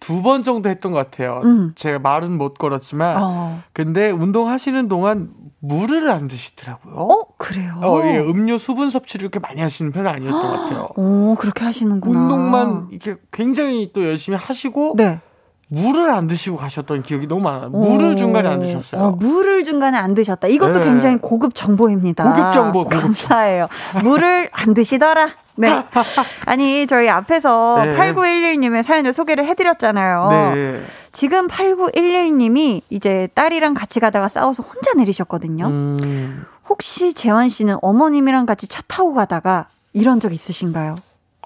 [0.00, 1.40] 두번 정도 했던 것 같아요.
[1.44, 1.72] 음.
[1.74, 3.16] 제가 말은 못 걸었지만.
[3.20, 6.94] 어, 근데 운동하시는 동안 물을 안 드시더라고요.
[6.94, 7.80] 어 그래요.
[7.82, 10.88] 어, 예, 음료 수분 섭취를 이렇게 많이 하시는 편은 아니었던 것 같아요.
[10.96, 12.20] 오 그렇게 하시는구나.
[12.20, 15.20] 운동만 이렇게 굉장히 또 열심히 하시고 네.
[15.68, 17.70] 물을 안 드시고 가셨던 기억이 너무 많아요.
[17.70, 18.14] 물을 오.
[18.14, 19.00] 중간에 안 드셨어요.
[19.00, 20.48] 어, 물을 중간에 안 드셨다.
[20.48, 20.84] 이것도 네.
[20.84, 22.24] 굉장히 고급 정보입니다.
[22.24, 23.66] 고급 정보, 고급 감사해요.
[24.02, 25.30] 물을 안 드시더라.
[25.56, 25.84] 네.
[26.46, 27.96] 아니, 저희 앞에서 네.
[27.96, 30.28] 8911님의 사연을 소개를 해드렸잖아요.
[30.30, 30.82] 네.
[31.12, 35.66] 지금 8911님이 이제 딸이랑 같이 가다가 싸워서 혼자 내리셨거든요.
[35.66, 40.96] 음, 혹시 재환 씨는 어머님이랑 같이 차 타고 가다가 이런 적 있으신가요?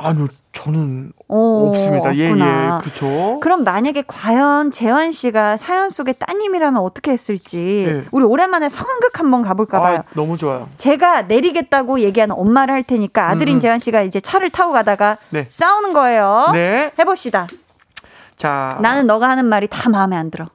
[0.01, 2.15] 아니요, 저는 오, 없습니다.
[2.17, 2.81] 예, 없구나.
[2.81, 3.41] 예, 그쵸.
[3.41, 8.05] 그럼 만약에 과연 재환 씨가 사연 속의 따님이라면 어떻게 했을지 네.
[8.13, 9.99] 우리 오랜만에 상황극 한번 가볼까 봐요.
[9.99, 10.69] 아, 너무 좋아요.
[10.77, 13.61] 제가 내리겠다고 얘기하는 엄마를 할 테니까 아들인 음, 음.
[13.61, 15.49] 재환 씨가 이제 차를 타고 가다가 네.
[15.51, 16.51] 싸우는 거예요.
[16.53, 16.93] 네.
[16.99, 17.49] 해봅시다.
[18.37, 18.79] 자.
[18.81, 20.47] 나는 너가 하는 말이 다 마음에 안 들어.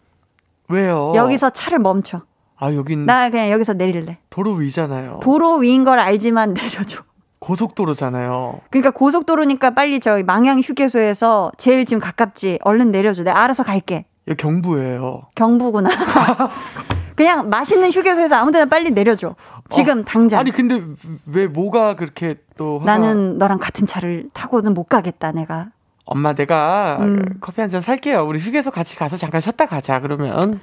[0.69, 1.11] 왜요?
[1.15, 2.21] 여기서 차를 멈춰.
[2.57, 4.19] 아, 여긴 나 그냥 여기서 내릴래.
[4.29, 5.19] 도로 위잖아요.
[5.21, 7.03] 도로 위인 걸 알지만 내려줘.
[7.43, 8.61] 고속도로잖아요.
[8.69, 12.59] 그러니까 고속도로니까 빨리 저희 망양 휴게소에서 제일 지금 가깝지.
[12.63, 13.23] 얼른 내려줘.
[13.23, 14.05] 내가 알아서 갈게.
[14.27, 15.23] 여기 경부예요.
[15.35, 15.89] 경부구나.
[17.15, 19.35] 그냥 맛있는 휴게소에서 아무데나 빨리 내려줘.
[19.69, 20.37] 지금 당장.
[20.37, 20.39] 어.
[20.41, 20.81] 아니, 근데
[21.25, 22.79] 왜 뭐가 그렇게 또.
[22.81, 25.67] 화가- 나는 너랑 같은 차를 타고는 못 가겠다, 내가.
[26.05, 27.23] 엄마, 내가 음.
[27.39, 28.23] 커피 한 잔 살게요.
[28.25, 30.59] 우리 휴게소 같이 가서 잠깐 쉬었다 가자, 그러면.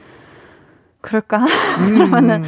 [1.00, 1.38] 그럴까?
[1.80, 2.44] 음, 그러면은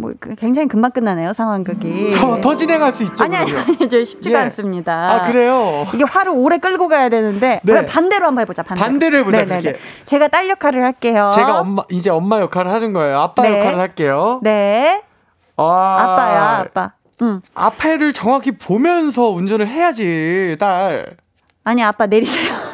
[0.00, 2.12] 뭐그 굉장히 금방 끝나네요 상황극이.
[2.12, 3.24] 더, 더 진행할 수 있죠.
[3.24, 4.42] 아니 아니 아니 저 쉽지가 예.
[4.44, 5.12] 않습니다.
[5.12, 5.86] 아 그래요.
[5.94, 7.86] 이게 화를 오래 끌고 가야 되는데 네.
[7.86, 8.62] 반대로 한번 해보자.
[8.62, 9.60] 반대로, 반대로 해보자, 네네네.
[9.62, 9.78] 그렇게.
[10.04, 11.30] 제가 딸 역할을 할게요.
[11.34, 13.18] 제가 엄마 이제 엄마 역할을 하는 거예요.
[13.18, 13.58] 아빠 네.
[13.58, 14.40] 역할을 할게요.
[14.42, 15.02] 네
[15.56, 16.92] 아, 아빠야 아빠.
[17.22, 21.16] 응 앞에를 정확히 보면서 운전을 해야지, 딸.
[21.64, 22.69] 아니 아빠 내리세요.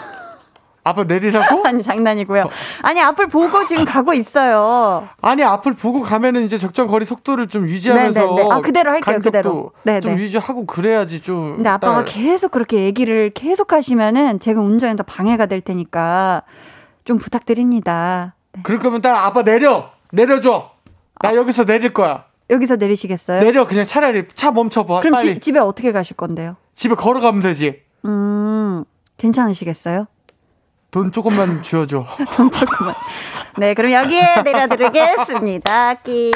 [0.86, 1.62] 아빠 내리라고?
[1.66, 2.44] 아니 장난이고요.
[2.82, 5.08] 아니 앞을 보고 지금 가고 있어요.
[5.20, 8.48] 아니 앞을 보고 가면은 이제 적정 거리 속도를 좀 유지하면서 네네네.
[8.52, 9.72] 아, 그대로 할게요, 그대로.
[9.82, 10.00] 네네.
[10.00, 11.56] 좀 유지하고 그래야지 좀.
[11.56, 12.04] 근데 아빠가 딸.
[12.04, 16.42] 계속 그렇게 얘기를 계속 하시면은 제가 운전에서 방해가 될 테니까
[17.04, 18.36] 좀 부탁드립니다.
[18.52, 18.60] 네.
[18.62, 20.70] 그럴 거면 딸 아빠 내려 내려줘.
[21.20, 22.26] 나 여기서 내릴 거야.
[22.48, 23.40] 여기서 내리시겠어요?
[23.40, 25.00] 내려 그냥 차라리 차 멈춰봐.
[25.00, 26.54] 그럼 빨리 지, 집에 어떻게 가실 건데요?
[26.76, 27.80] 집에 걸어가면 되지.
[28.04, 28.84] 음,
[29.16, 30.06] 괜찮으시겠어요?
[30.90, 32.06] 돈 조금만 쥐어줘.
[33.58, 35.94] 네, 그럼 여기에 내려드리겠습니다.
[35.94, 36.32] 끼.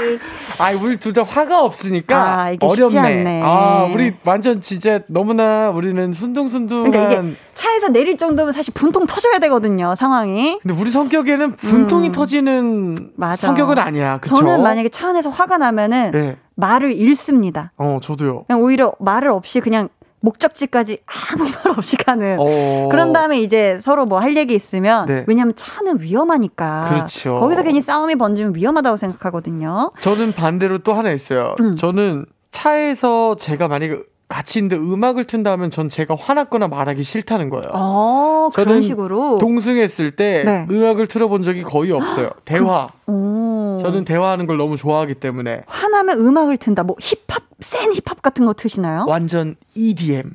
[0.58, 3.42] 아, 우리 둘 다 화가 없으니까 아, 이게 어렵네.
[3.44, 6.90] 아, 우리 완전 진짜 너무나 우리는 순둥순둥한.
[6.90, 10.58] 그러니까 이게 차에서 내릴 정도면 사실 분통 터져야 되거든요, 상황이.
[10.62, 12.12] 근데 우리 성격에는 분통이 음.
[12.12, 13.46] 터지는 맞아.
[13.48, 14.18] 성격은 아니야.
[14.18, 14.34] 그쵸?
[14.36, 16.36] 저는 만약에 차 안에서 화가 나면은 네.
[16.56, 17.72] 말을 잃습니다.
[17.76, 18.44] 어, 저도요.
[18.46, 19.88] 그냥 오히려 말을 없이 그냥
[20.20, 22.36] 목적지까지 아무 말 없이 가는.
[22.38, 22.88] 어.
[22.90, 25.24] 그런 다음에 이제 서로 뭐 할 얘기 있으면 네.
[25.26, 27.36] 왜냐하면 차는 위험하니까 그렇죠.
[27.36, 29.92] 거기서 괜히 싸움이 번지면 위험하다고 생각하거든요.
[30.00, 31.54] 저는 반대로 또 하나 있어요.
[31.60, 31.74] 음.
[31.76, 33.98] 저는 차에서 제가 만약에
[34.30, 37.64] 같이 있는데 음악을 튼다 하면 전 제가 화났거나 말하기 싫다는 거예요.
[37.74, 39.38] 어 그런 식으로.
[39.38, 40.66] 동승했을 때 네.
[40.70, 42.30] 음악을 틀어본 적이 거의 없어요.
[42.44, 42.88] 대화.
[43.06, 43.78] 오.
[43.82, 46.84] 저는 대화하는 걸 너무 좋아하기 때문에 화나면 음악을 튼다.
[46.84, 49.04] 뭐 힙합 센 힙합 같은 거 트시나요?
[49.08, 50.30] 완전 EDM.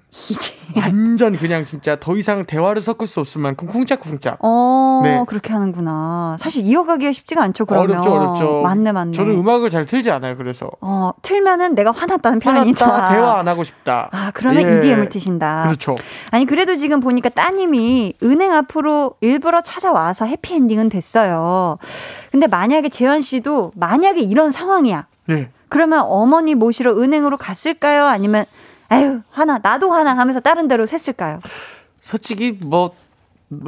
[0.80, 4.38] 완전 그냥 진짜 더 이상 대화를 섞을 수 없을 만큼 쿵짝쿵짝.
[4.42, 5.24] 어 네.
[5.28, 6.36] 그렇게 하는구나.
[6.40, 7.66] 사실 이어가기가 쉽지가 않죠.
[7.66, 8.62] 그러면 어렵죠, 어렵죠.
[8.64, 9.12] 맞네, 맞네.
[9.14, 10.36] 저는 음악을 잘 틀지 않아요.
[10.38, 12.86] 그래서 어 틀면은 내가 화났다는 표현이다.
[12.86, 14.10] 화났다, 대화 안 하고 싶다.
[14.12, 14.78] 아 그러면 예.
[14.78, 15.64] EDM을 트신다.
[15.64, 15.96] 그렇죠.
[16.32, 21.78] 아니 그래도 지금 보니까 따님이 은행 앞으로 일부러 찾아와서 해피엔딩은 됐어요.
[22.32, 25.08] 근데 만약에 재현 씨도 만약에 이런 상황이야.
[25.28, 25.50] 네.
[25.70, 28.06] 그러면 어머니 모시러 은행으로 갔을까요?
[28.06, 28.46] 아니면
[28.90, 31.40] 아유 화나 나도 화나 하면서 다른 데로 샜을까요?
[32.02, 32.92] 솔직히 뭐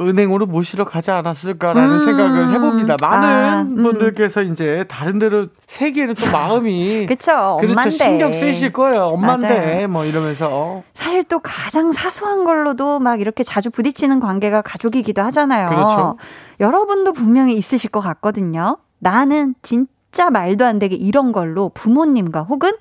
[0.00, 2.04] 은행으로 모시러 가지 않았을까라는 음.
[2.04, 2.96] 생각을 해봅니다.
[3.00, 3.82] 많은 아, 음.
[3.82, 9.04] 분들께서 이제 다른 데로 세기에는 또 마음이 그쵸 그렇죠 엄만데 신경 쓰이실 거예요.
[9.04, 9.86] 엄마인데.
[9.86, 15.68] 뭐 이러면서 사실 또 가장 사소한 걸로도 막 이렇게 자주 부딪히는 관계가 가족이기도 하잖아요.
[15.68, 16.16] 그렇죠.
[16.58, 18.78] 여러분도 분명히 있으실 것 같거든요.
[18.98, 22.72] 나는 진짜 말도 안 되게 이런 걸로 부모님과 혹은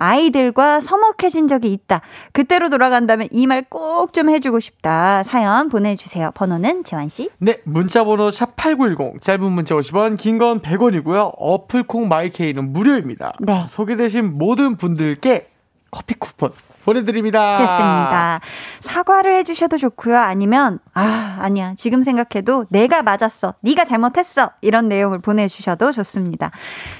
[0.00, 2.00] 아이들과 서먹해진 적이 있다.
[2.32, 5.22] 그때로 돌아간다면 이 말 꼭 좀 해주고 싶다.
[5.22, 6.30] 사연 보내주세요.
[6.34, 7.28] 번호는 재환씨.
[7.38, 11.34] 네 문자번호 샵 #8910 짧은 문자 50원, 긴 건 100원이고요.
[11.36, 13.34] 어플콩 마이케이는 무료입니다.
[13.40, 13.66] 네.
[13.68, 15.46] 소개되신 모든 분들께
[15.90, 16.50] 커피 쿠폰
[16.84, 17.56] 보내드립니다.
[17.56, 18.40] 좋습니다.
[18.80, 20.18] 사과를 해주셔도 좋고요.
[20.18, 26.50] 아니면 아 아니야 지금 생각해도 내가 맞았어, 네가 잘못했어 이런 내용을 보내주셔도 좋습니다.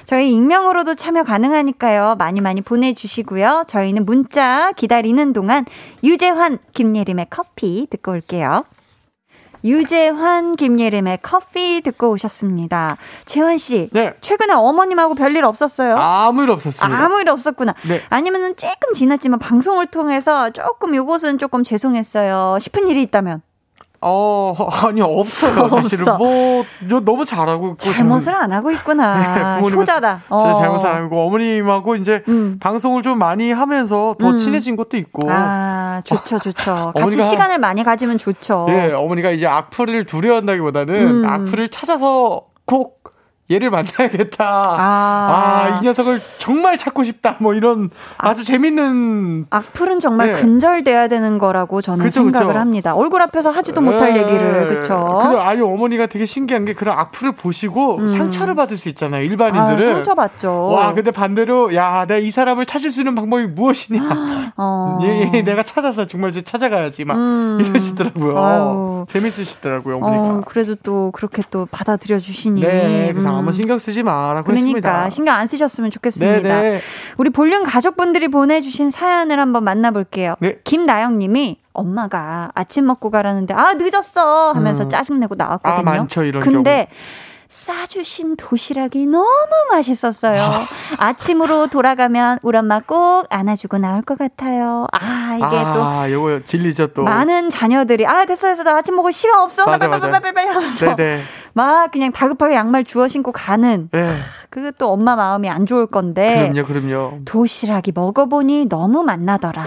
[0.05, 2.15] 저희 익명으로도 참여 가능하니까요.
[2.17, 3.63] 많이 많이 보내주시고요.
[3.67, 5.65] 저희는 문자 기다리는 동안
[6.03, 8.65] 유재환 김예림의 커피 듣고 올게요.
[9.63, 12.97] 유재환 김예림의 커피 듣고 오셨습니다.
[13.25, 14.13] 재환 씨, 네.
[14.21, 15.95] 최근에 어머님하고 별일 없었어요?
[15.97, 16.97] 아무 일 없었습니다.
[16.97, 17.75] 아무 일 없었구나.
[17.87, 18.01] 네.
[18.09, 23.41] 아니면은 조금 지났지만 방송을 통해서 조금 요것은 조금 죄송했어요 싶은 일이 있다면
[24.03, 24.55] 어,
[24.87, 25.69] 아니, 없어요.
[25.69, 26.07] 사실은.
[26.07, 26.17] 없어.
[26.17, 27.77] 뭐, 저 너무 잘하고 있고.
[27.77, 29.57] 잘못을 안 하고 네, 있구나.
[29.57, 30.21] 부모님은 효자다.
[30.21, 30.59] 진짜 어.
[30.59, 32.57] 잘못을 안 하고, 어머님하고 이제 음.
[32.59, 34.37] 방송을 좀 많이 하면서 더 음.
[34.37, 35.29] 친해진 것도 있고.
[35.31, 36.93] 아, 좋죠, 좋죠.
[36.97, 38.65] 같이 어머니가- 시간을 많이 가지면 좋죠.
[38.69, 41.25] 예, 어머니가 이제 악플을 두려워한다기보다는 음.
[41.29, 43.01] 악플을 찾아서 꼭
[43.51, 44.45] 얘를 만나야겠다.
[44.45, 45.67] 아.
[45.71, 47.37] 아, 이 녀석을 정말 찾고 싶다.
[47.39, 50.41] 뭐 이런 아주 재밌는 악플은 정말 네.
[50.41, 52.59] 근절돼야 되는 거라고 저는 그쵸, 생각을 그쵸.
[52.59, 52.95] 합니다.
[52.95, 54.21] 얼굴 앞에서 하지도 못할 예.
[54.21, 55.19] 얘기를 그렇죠.
[55.21, 58.07] 그리고 아니 어머니가 되게 신기한 게 그런 악플을 보시고 음.
[58.07, 59.21] 상처를 받을 수 있잖아요.
[59.21, 59.81] 아, 일반인들은.
[59.81, 60.67] 상처 받죠.
[60.67, 64.53] 와, 근데 반대로 야, 내가 이 사람을 찾을 수 있는 방법이 무엇이냐?
[64.57, 64.99] 어.
[65.03, 67.57] 예, 예, 내가 찾아서 정말 이제 찾아가야지 막 음.
[67.61, 68.37] 이러시더라고요.
[68.37, 69.05] 아유.
[69.09, 70.23] 재밌으시더라고요, 어머니가.
[70.23, 72.61] 어, 그래도 또 그렇게 또 받아들여 주시니.
[72.61, 73.35] 네, 그래서 음.
[73.41, 75.09] 아무 신경 쓰지 마라고 그러니까 했습니다.
[75.09, 76.41] 신경 안 쓰셨으면 좋겠습니다.
[76.41, 76.81] 네네.
[77.17, 80.35] 우리 볼륨 가족분들이 보내주신 사연을 한번 만나볼게요.
[80.39, 80.59] 네.
[80.63, 84.89] 김나영님이 엄마가 아침 먹고 가라는데 아 늦었어 하면서 음.
[84.89, 85.79] 짜증내고 나왔거든요.
[85.79, 86.87] 아, 많죠, 이런 근데
[87.51, 89.27] 싸주신 도시락이 너무
[89.69, 90.41] 맛있었어요.
[90.97, 94.87] 아침으로 돌아가면 우리 엄마 꼭 안아주고 나올 것 같아요.
[94.93, 96.11] 아, 이게 아, 또.
[96.13, 97.03] 요거 진리죠 또.
[97.03, 98.63] 많은 자녀들이, 아, 됐어, 됐어.
[98.63, 99.65] 나 아침 먹을 시간 없어.
[99.65, 100.11] 맞아, 빨리, 빨리.
[100.21, 100.95] 빨리, 빨리 하면서.
[100.95, 101.21] 네네.
[101.53, 103.89] 막 그냥 다급하게 양말 주워 신고 가는.
[103.91, 104.15] 네.
[104.49, 106.49] 그게 또 엄마 마음이 안 좋을 건데.
[106.49, 107.19] 그럼요, 그럼요.
[107.25, 109.63] 도시락이 먹어보니 너무 맛나더라.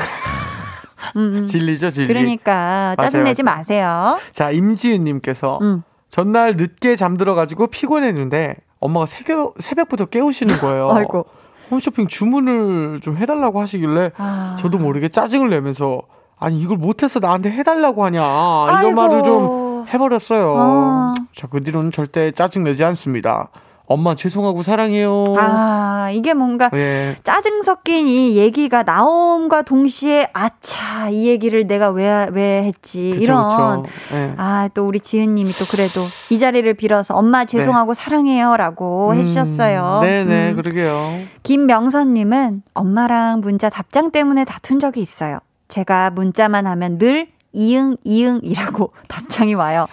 [1.17, 1.45] 음, 음.
[1.45, 2.09] 진리죠, 진리.
[2.09, 3.43] 그러니까 짜증내지.
[3.43, 4.19] 마세요.
[4.33, 5.83] 자, 임지은님께서 음.
[6.15, 10.89] 전날 늦게 잠들어 가지고 피곤했는데 엄마가 새벽, 새벽 부터 깨우시는 거예요.
[10.95, 11.27] 아이고.
[11.73, 14.57] 홈쇼핑 주문을 좀 해달라고 하시길래 아.
[14.61, 16.03] 저도 모르게 짜증을 내면서
[16.39, 18.93] 아니 이걸 못해서 나한테 해달라고 하냐 이런 아이고.
[18.93, 20.55] 말을 좀 해버렸어요.
[20.57, 21.15] 어.
[21.35, 23.49] 자, 그 뒤로는 절대 짜증 내지 않습니다.
[23.87, 25.25] 엄마 죄송하고 사랑해요.
[25.37, 27.17] 아, 이게 뭔가 예.
[27.23, 33.83] 짜증 섞인 이 얘기가 나옴과 동시에 아차 이 얘기를 내가 왜 왜 했지 그쵸, 이런
[33.83, 33.93] 그쵸.
[34.15, 34.35] 예.
[34.39, 39.21] 아 또 우리 지은님이 또 그래도 이 자리를 빌어서 엄마 죄송하고 사랑해요 라고 네.
[39.21, 40.01] 음, 해주셨어요.
[40.03, 40.57] 네네, 음.
[40.57, 41.19] 그러게요.
[41.43, 45.41] 김명선님은 엄마랑 문자 답장 때문에 다툰 적이 있어요.
[45.69, 49.87] 제가 문자만 하면 늘 이응 이응이라고 답장이 와요.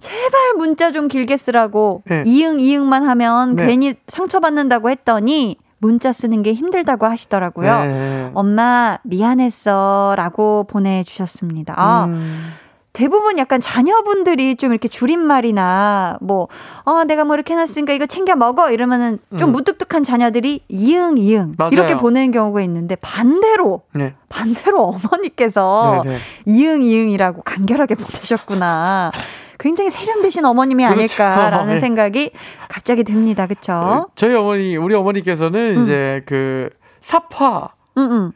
[0.00, 2.22] 제발 문자 좀 길게 쓰라고 네.
[2.24, 3.66] 이응 이응만 하면 네.
[3.66, 7.84] 괜히 상처받는다고 했더니 문자 쓰는 게 힘들다고 하시더라고요.
[7.84, 8.30] 네.
[8.34, 11.74] 엄마 미안했어라고 보내주셨습니다.
[11.76, 12.52] 아 음,
[12.92, 16.48] 대부분 약간 자녀분들이 좀 이렇게 줄임말이나 뭐,
[16.84, 19.52] 어, 내가 뭐 이렇게 해놨으니까 이거 챙겨 먹어 이러면은 좀 음.
[19.52, 21.54] 무뚝뚝한 자녀들이 이응, 이응.
[21.56, 21.70] 맞아요.
[21.72, 24.14] 이렇게 보내는 경우가 있는데 반대로, 네.
[24.28, 26.18] 반대로 어머니께서 네, 네.
[26.46, 29.12] 이응, 이응이라고 간결하게 보내셨구나.
[29.58, 31.22] 굉장히 세련되신 어머님이 그렇죠.
[31.22, 31.80] 아닐까라는 네.
[31.80, 32.30] 생각이
[32.68, 33.46] 갑자기 듭니다.
[33.46, 34.08] 그쵸?
[34.14, 35.82] 저희 어머니, 우리 어머니께서는 음.
[35.82, 37.70] 이제 그 삽화,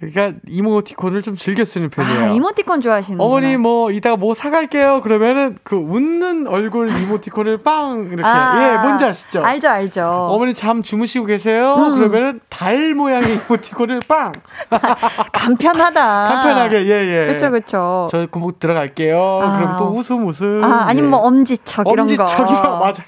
[0.01, 2.21] 그러니까 이모티콘을 좀 즐겨 쓰는 편이에요.
[2.25, 8.29] 아, 이모티콘 좋아하시는 어머니 뭐 이따가 뭐 사갈게요 그러면은 그 웃는 얼굴 이모티콘을 빵 이렇게
[8.29, 9.45] 예 뭔지 아시죠?
[9.45, 10.05] 알죠, 알죠.
[10.31, 11.97] 어머니 잠 주무시고 계세요 음.
[11.99, 14.33] 그러면은 달 모양의 이모티콘을 빵
[15.33, 16.25] 간편하다.
[16.25, 18.07] 간편하게 예예 그쵸, 그쵸.
[18.11, 19.59] 저 구목 들어갈게요 아.
[19.59, 21.27] 그럼 또 웃음 웃음 아, 아니면 뭐 예.
[21.29, 22.13] 엄지척 이런 거.
[22.13, 23.03] 엄지척이랑 맞아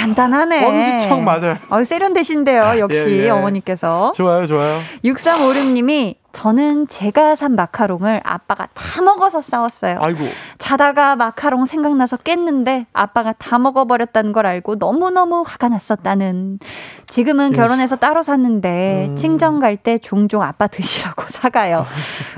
[0.00, 0.64] 간단하네.
[0.64, 1.56] 엄지척 맞아요.
[1.68, 3.30] 어, 세련되신데요, 역시 예, 예.
[3.30, 4.12] 어머니께서.
[4.14, 9.98] 좋아요 좋아요 6356님이 저는 제가 산 마카롱을 아빠가 다 먹어서 싸웠어요.
[10.00, 10.24] 아이고
[10.58, 16.58] 자다가 마카롱 생각나서 깼는데 아빠가 다 먹어버렸다는 걸 알고 너무너무 화가 났었다는.
[17.06, 19.16] 지금은 결혼해서 따로 샀는데 음.
[19.16, 21.84] 친정 갈 때 종종 아빠 드시라고 사가요.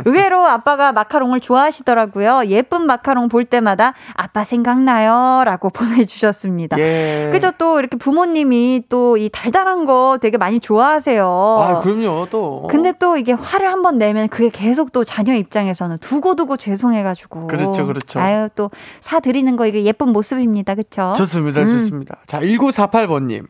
[0.05, 2.43] 의외로 아빠가 마카롱을 좋아하시더라고요.
[2.47, 5.43] 예쁜 마카롱 볼 때마다 아빠 생각나요.
[5.45, 6.79] 라고 보내주셨습니다.
[6.79, 7.29] 예.
[7.33, 7.51] 그죠?
[7.59, 11.25] 또 이렇게 부모님이 또 이 달달한 거 되게 많이 좋아하세요.
[11.61, 16.57] 아 그럼요 또 근데 또 이게 화를 한번 내면 그게 계속 또 자녀 입장에서는 두고두고
[16.57, 17.47] 죄송해가지고.
[17.49, 18.21] 그렇죠, 그렇죠.
[18.21, 20.75] 아유, 또 사드리는 거 이게 예쁜 모습입니다.
[20.75, 21.13] 그쵸?
[21.17, 21.63] 좋습니다.
[21.63, 21.69] 음.
[21.69, 22.19] 좋습니다.
[22.27, 23.47] 자, 1948번님.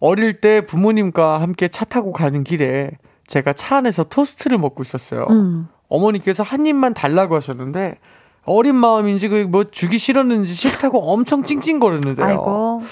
[0.00, 2.90] 어릴 때 부모님과 함께 차 타고 가는 길에
[3.26, 5.26] 제가 차 안에서 토스트를 먹고 있었어요.
[5.30, 5.68] 음.
[5.88, 7.98] 어머니께서 한 입만 달라고 하셨는데
[8.44, 12.26] 어린 마음인지 그 뭐 주기 싫었는지 싫다고 엄청 찡찡거렸는데요.
[12.26, 12.82] 아이고.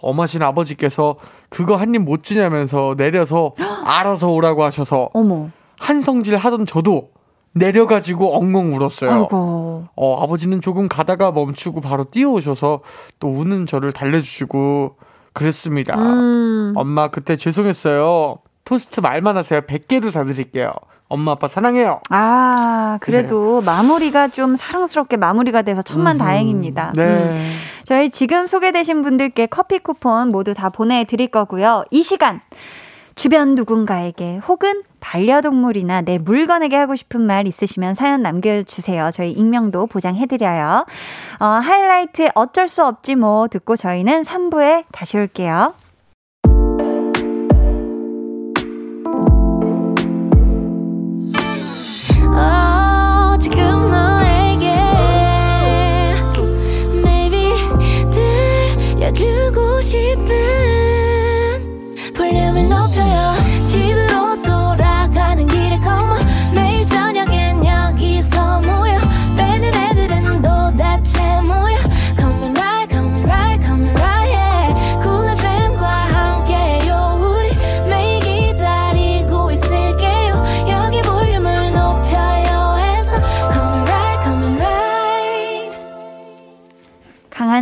[0.00, 1.16] 엄하신 아버지께서
[1.48, 3.52] 그거 한 입 못 주냐면서 내려서
[3.86, 5.48] 알아서 오라고 하셔서 어머.
[5.78, 7.10] 한성질 하던 저도
[7.52, 9.10] 내려가지고 엉엉 울었어요.
[9.10, 9.84] 아이고.
[9.96, 12.80] 어, 아버지는 조금 가다가 멈추고 바로 뛰어오셔서
[13.18, 14.96] 또 우는 저를 달래주시고
[15.32, 15.96] 그랬습니다.
[15.96, 16.72] 음.
[16.76, 18.38] 엄마 그때 죄송했어요.
[18.64, 19.60] 토스트 말만 하세요.
[19.62, 20.72] 100개도 사드릴게요.
[21.08, 22.00] 엄마 아빠 사랑해요.
[22.10, 26.24] 아, 그래도 마무리가 좀 사랑스럽게 마무리가 돼서 천만 음흠.
[26.24, 26.92] 다행입니다.
[26.94, 27.02] 네.
[27.02, 27.52] 음.
[27.84, 31.84] 저희 지금 소개되신 분들께 커피 쿠폰 모두 다 보내드릴 거고요.
[31.90, 32.42] 이 시간
[33.18, 39.10] 주변 누군가에게 혹은 반려동물이나 내 물건에게 하고 싶은 말 있으시면 사연 남겨주세요.
[39.12, 40.86] 저희 익명도 보장해드려요.
[41.40, 45.74] 어, 하이라이트 어쩔 수 없지 뭐 듣고 저희는 3부에 다시 올게요.
[52.36, 53.36] 어,
[59.00, 60.58] 들려주고 싶은
[62.14, 62.87] 볼륨을 높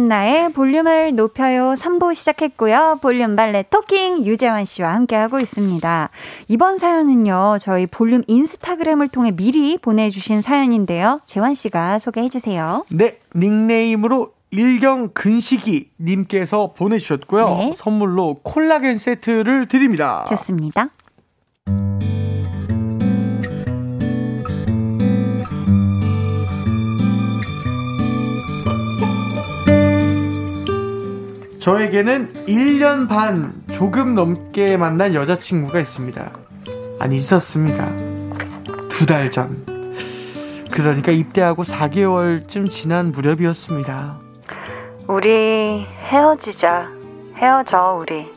[0.07, 2.99] 강한 나의 볼륨을 높여요 3부 시작했고요.
[3.03, 6.11] 볼륨 발레 토킹 유재환 씨와 함께하고 있습니다.
[6.49, 7.57] 이번 사연은요.
[7.61, 11.21] 저희 볼륨 인스타그램을 통해 미리 보내주신 사연인데요.
[11.27, 12.85] 재환 씨가 소개해 주세요.
[12.91, 17.49] 네, 닉네임으로 일경 근식이 님께서 보내주셨고요.
[17.49, 17.75] 네.
[17.77, 20.25] 선물로 콜라겐 세트를 드립니다.
[20.29, 20.89] 좋습니다.
[31.67, 36.33] 저에게는 1년 반 조금 넘게 만난 여자친구가 있습니다.
[37.01, 37.91] 아니, 있었습니다.
[38.89, 39.67] 두 달 전.
[40.71, 44.17] 그러니까 입대하고 4개월쯤 지난 무렵이었습니다.
[45.09, 46.89] 우리 헤어지자.
[47.35, 48.31] 헤어져, 우리.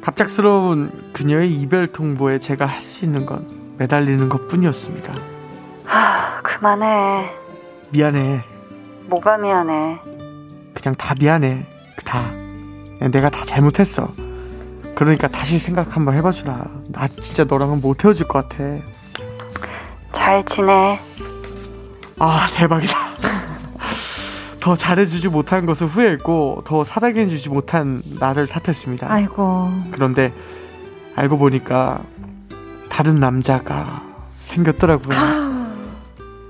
[0.00, 3.46] 갑작스러운 그녀의 이별 통보에 제가 할 수 있는 건
[3.76, 5.12] 매달리는 것 뿐이었습니다.
[5.84, 7.30] 하, 그만해.
[7.90, 8.42] 미안해.
[9.04, 9.98] 뭐가 미안해.
[10.72, 11.75] 그냥 다 미안해.
[12.16, 13.08] 다.
[13.08, 14.12] 내가 다 잘못했어.
[14.94, 16.64] 그러니까 다시 생각 한번 해봐주라.
[16.88, 18.64] 나 진짜 너랑은 못 헤어질 것 같아.
[20.12, 20.98] 잘 지내.
[22.18, 22.96] 아 대박이다.
[24.60, 29.12] 더 잘해주지 못한 것을 후회했고 더 사랑해주지 못한 나를 탓했습니다.
[29.12, 29.70] 아이고.
[29.92, 30.32] 그런데
[31.14, 32.00] 알고 보니까
[32.88, 34.02] 다른 남자가
[34.40, 35.16] 생겼더라고요.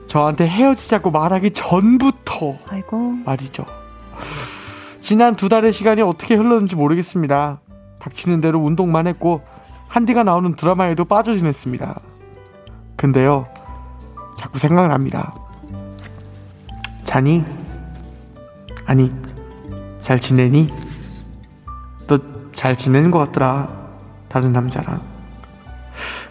[0.06, 3.16] 저한테 헤어지자고 말하기 전부터 아이고.
[3.24, 3.66] 말이죠.
[5.06, 7.60] 지난 두 달의 시간이 어떻게 흘렀는지 모르겠습니다.
[8.00, 9.40] 닥치는 대로 운동만 했고
[9.86, 12.00] 한디가 나오는 드라마에도 빠져 지냈습니다.
[12.96, 13.46] 근데요,
[14.36, 15.32] 자꾸 생각납니다.
[17.04, 17.44] 자니?
[18.84, 19.12] 아니,
[20.00, 20.74] 잘 지내니?
[22.08, 22.18] 너
[22.52, 23.68] 잘 지내는 것 같더라.
[24.26, 25.00] 다른 남자랑.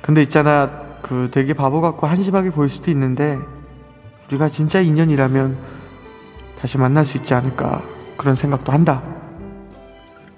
[0.01, 0.69] 근데 있잖아,
[1.01, 3.39] 그 되게 바보 같고 한심하게 보일 수도 있는데
[4.27, 5.57] 우리가 진짜 인연이라면
[6.59, 9.01] 다시 만날 수 있지 않을까 그런 생각도 한다.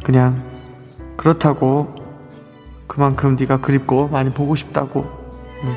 [0.03, 0.41] 그냥
[1.15, 1.93] 그렇다고
[2.87, 5.05] 그만큼 네가 그립고 많이 보고 싶다고.
[5.63, 5.75] 응.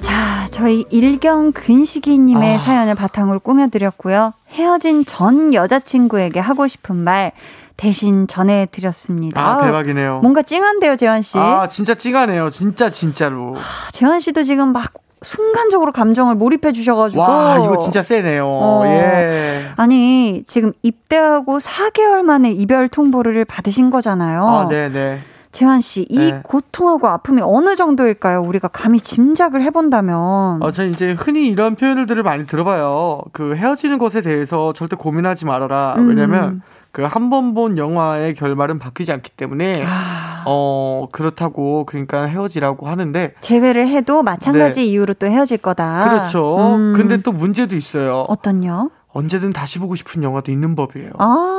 [0.00, 2.58] 자, 저희 일경 근식이님의 아.
[2.58, 4.32] 사연을 바탕으로 꾸며드렸고요.
[4.50, 7.32] 헤어진 전 여자친구에게 하고 싶은 말
[7.76, 9.40] 대신 전해드렸습니다.
[9.40, 10.20] 아 대박이네요.
[10.20, 11.38] 뭔가 찡한데요, 재환 씨.
[11.38, 12.50] 아 진짜 찡하네요.
[12.50, 13.54] 진짜 진짜로.
[13.92, 14.92] 재환 씨도 지금 막
[15.22, 17.22] 순간적으로 감정을 몰입해 주셔가지고.
[17.22, 18.46] 와 이거 진짜 세네요.
[18.46, 18.82] 어.
[18.86, 19.66] 예.
[19.76, 24.44] 아니, 지금 입대하고 4개월 만에 이별 통보를 받으신 거잖아요.
[24.44, 25.20] 아 네네.
[25.52, 26.40] 재환 씨, 이 네.
[26.42, 28.40] 고통하고 아픔이 어느 정도일까요?
[28.40, 30.62] 우리가 감히 짐작을 해본다면.
[30.62, 33.20] 어, 저 이제 흔히 이런 표현들을 많이 들어봐요.
[33.32, 35.94] 그 헤어지는 것에 대해서 절대 고민하지 말아라.
[35.98, 36.08] 음.
[36.08, 36.62] 왜냐면
[36.92, 43.34] 그 한 번 본 영화의 결말은 바뀌지 않기 때문에 아, 어 그렇다고 그러니까 헤어지라고 하는데
[43.40, 44.86] 재회를 해도 마찬가지 네.
[44.86, 46.08] 이유로 또 헤어질 거다.
[46.08, 46.74] 그렇죠.
[46.76, 46.92] 음.
[46.94, 48.26] 근데 또 문제도 있어요.
[48.28, 48.90] 어떤요?
[49.14, 51.10] 언제든 다시 보고 싶은 영화도 있는 법이에요.
[51.18, 51.58] 아.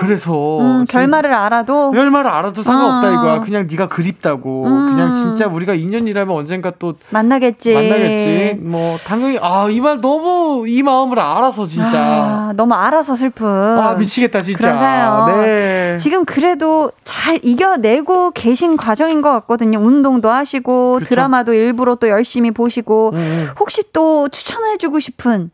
[0.00, 3.12] 그래서 음, 결말을 알아도 결말을 알아도 상관없다 아.
[3.12, 3.40] 이거야.
[3.40, 4.64] 그냥 네가 그립다고.
[4.66, 4.86] 음.
[4.90, 7.74] 그냥 진짜 우리가 인연이라면 언젠가 또 만나겠지.
[7.74, 8.58] 만나겠지.
[8.62, 13.46] 뭐 당연히 아 이 말 너무 이 마음을 알아서 진짜 아, 너무 알아서 슬픈.
[13.46, 14.58] 아 미치겠다 진짜.
[14.58, 15.24] 그러세요.
[15.42, 15.96] 네.
[15.98, 19.78] 지금 그래도 잘 이겨내고 계신 과정인 것 같거든요.
[19.80, 21.08] 운동도 하시고 그쵸.
[21.10, 23.48] 드라마도 일부러 또 열심히 보시고 음, 음.
[23.60, 25.50] 혹시 또 추천해주고 싶은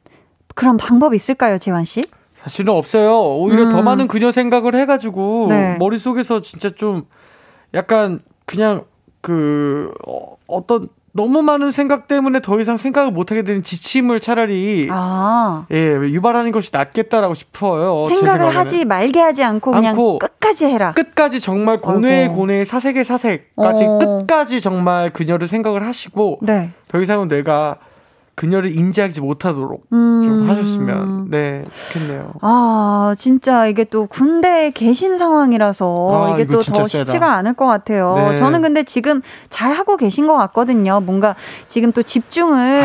[0.54, 2.00] 그런 방법이 있을까요, 재환 씨?
[2.46, 3.18] 사실은 없어요.
[3.38, 3.70] 오히려 음.
[3.70, 5.76] 더 많은 그녀 생각을 해가지고 네.
[5.80, 7.02] 머릿속에서 진짜 좀
[7.74, 8.84] 약간 그냥
[9.20, 15.66] 그 어, 어떤 너무 많은 생각 때문에 더 이상 생각을 못하게 되는 지침을 차라리 아
[15.72, 18.02] 예 유발하는 것이 낫겠다라고 싶어요.
[18.08, 18.54] 제 생각을.
[18.54, 20.92] 하지 말게 하지 않고 그냥 않고 끝까지 해라.
[20.92, 22.34] 끝까지 정말 아이고.
[22.34, 23.98] 고뇌 사색의 사색까지 어.
[23.98, 26.70] 끝까지 정말 그녀를 생각을 하시고 네.
[26.86, 27.78] 더 이상은 내가
[28.36, 30.22] 그녀를 인지하지 못하도록 음.
[30.22, 32.34] 좀 하셨으면 네 좋겠네요.
[32.42, 36.86] 아, 진짜 이게 또 군대에 계신 상황이라서 아, 이게 또 더.
[36.86, 38.14] 쉽지가 않을 것 같아요.
[38.14, 38.36] 네.
[38.36, 41.00] 저는 근데 지금 잘 하고 계신 것 같거든요.
[41.00, 41.34] 뭔가
[41.66, 42.82] 지금 또 집중을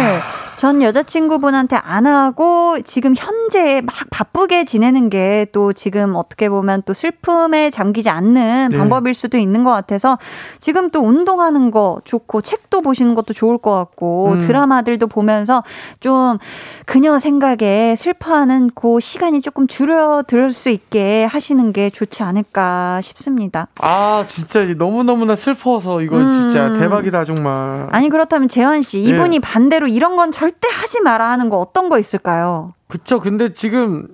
[0.57, 6.93] 전 여자친구분한테 안 하고 지금 현재 막 바쁘게 지내는 게 또 지금 어떻게 보면 또
[6.93, 8.77] 슬픔에 잠기지 않는 네.
[8.77, 10.17] 방법일 수도 있는 것 같아서
[10.59, 14.39] 지금 또 운동하는 거 좋고 책도 보시는 것도 좋을 것 같고 음.
[14.39, 15.63] 드라마들도 보면 서
[15.99, 16.37] 좀
[16.85, 23.67] 그녀 생각에 슬퍼하는 그 시간이 조금 줄어들 수 있게 하시는 게 좋지 않을까 싶습니다.
[23.79, 26.29] 아 진짜 너무 너무나 슬퍼서 이거 음.
[26.29, 27.87] 진짜 대박이다 정말.
[27.91, 29.03] 아니 그렇다면 재환 씨 예.
[29.03, 32.73] 이분이 반대로 이런 건 절대 하지 마라 하는 거 어떤 거 있을까요?
[32.87, 33.19] 그쵸.
[33.19, 34.07] 근데 지금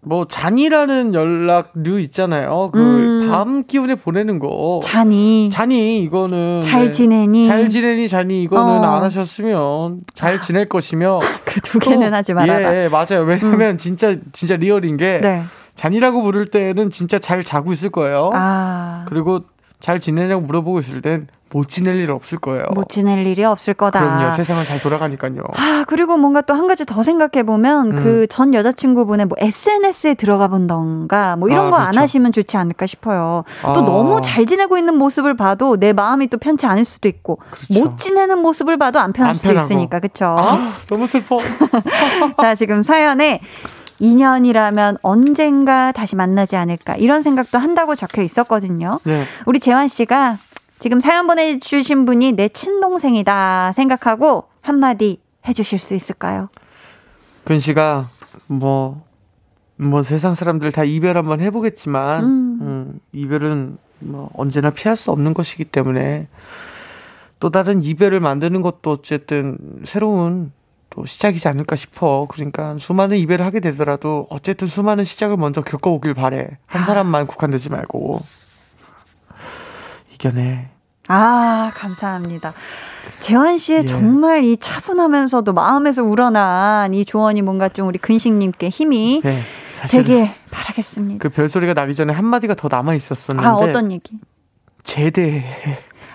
[0.00, 2.70] 뭐 잔이라는 연락류 있잖아요.
[2.72, 3.28] 그 음.
[3.30, 4.80] 밤 기운에 보내는 거.
[4.82, 6.90] 자니 자니 이거는 잘 네.
[6.90, 8.82] 지내니 잘 지내니 자니 이거는 어.
[8.82, 12.70] 안 하셨으면 잘 지낼 것이며 그 두 개는 또- 하지 말아라.
[12.70, 12.74] 음.
[12.74, 13.24] 예, 예, 맞아요.
[13.26, 15.42] 왜냐면 진짜 진짜 real인 게 네.
[15.74, 18.30] 자니라고 부를 때는 진짜 잘 자고 있을 거예요.
[18.34, 19.04] 아.
[19.08, 19.40] 그리고
[19.80, 22.64] 잘 지내냐고 물어보고 있을 땐 못 지낼 일 없을 거예요.
[22.74, 24.00] 못 지낼 일이 없을 거다.
[24.00, 24.32] 그럼요.
[24.36, 25.42] 세상은 잘 돌아가니까요.
[25.56, 28.02] 아, 그리고 뭔가 또 한 가지 더 생각해 보면 음.
[28.02, 32.00] 그전 여자친구분의 뭐 SNS에 들어가 본던가 뭐 이런 아, 거안 그렇죠.
[32.00, 33.44] 하시면 좋지 않을까 싶어요.
[33.62, 33.72] 또 아.
[33.84, 37.72] 너무 잘 지내고 있는 모습을 봐도 내 마음이 또 편치 않을 수도 있고 그렇죠.
[37.80, 39.64] 못 지내는 모습을 봐도 안 편할 안 수도 편하고.
[39.64, 40.26] 있으니까 그렇죠.
[40.38, 41.38] 아, 너무 슬퍼.
[42.42, 43.40] 자, 지금 사연에
[44.00, 49.00] 인연이라면 언젠가 다시 만나지 않을까 이런 생각도 한다고 적혀 있었거든요.
[49.04, 49.24] 네.
[49.44, 50.38] 우리 재환 씨가
[50.78, 56.48] 지금 사연 보내주신 분이 내 친동생이다 생각하고 한마디 해주실 수 있을까요?
[57.44, 58.08] 근 씨가
[58.46, 59.02] 뭐,
[59.76, 62.58] 뭐 세상 사람들 다 이별 한번 해보겠지만, 음.
[62.60, 66.28] 음, 이별은 뭐 언제나 피할 수 없는 것이기 때문에
[67.40, 70.52] 또 다른 이별을 만드는 것도 어쨌든 새로운
[70.90, 72.26] 또 시작이지 않을까 싶어.
[72.30, 76.58] 그러니까 수많은 이별을 하게 되더라도 어쨌든 수많은 시작을 먼저 겪어오길 바래.
[76.66, 78.20] 한 사람만 국한되지 말고.
[80.18, 80.68] 이겨내.
[81.08, 82.52] 아, 감사합니다.
[83.20, 83.86] 재환 씨의 예.
[83.86, 89.42] 정말 이 차분하면서도 마음에서 우러난 이 조언이 뭔가 좀 우리 근식님께 힘이 네.
[89.88, 91.22] 되게 바라겠습니다.
[91.22, 93.48] 그 별소리가 나기 전에 한마디가 더 남아 있었었는데.
[93.48, 94.18] 아, 어떤 얘기?
[94.82, 95.44] 제대.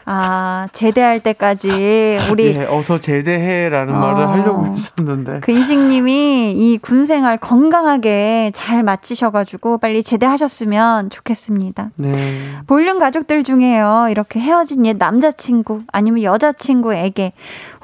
[0.06, 4.00] 아, 제대할 때까지 우리 예, 어서 제대해라는 어.
[4.00, 5.40] 말을 하려고 했었는데.
[5.42, 11.92] 근식 님이 이 군생활 건강하게 잘 마치셔 가지고 빨리 제대하셨으면 좋겠습니다.
[11.96, 12.58] 네.
[12.68, 14.08] 볼륨 가족들 중에요.
[14.10, 17.34] 이렇게 헤어진 옛 남자친구 아니면 여자친구에게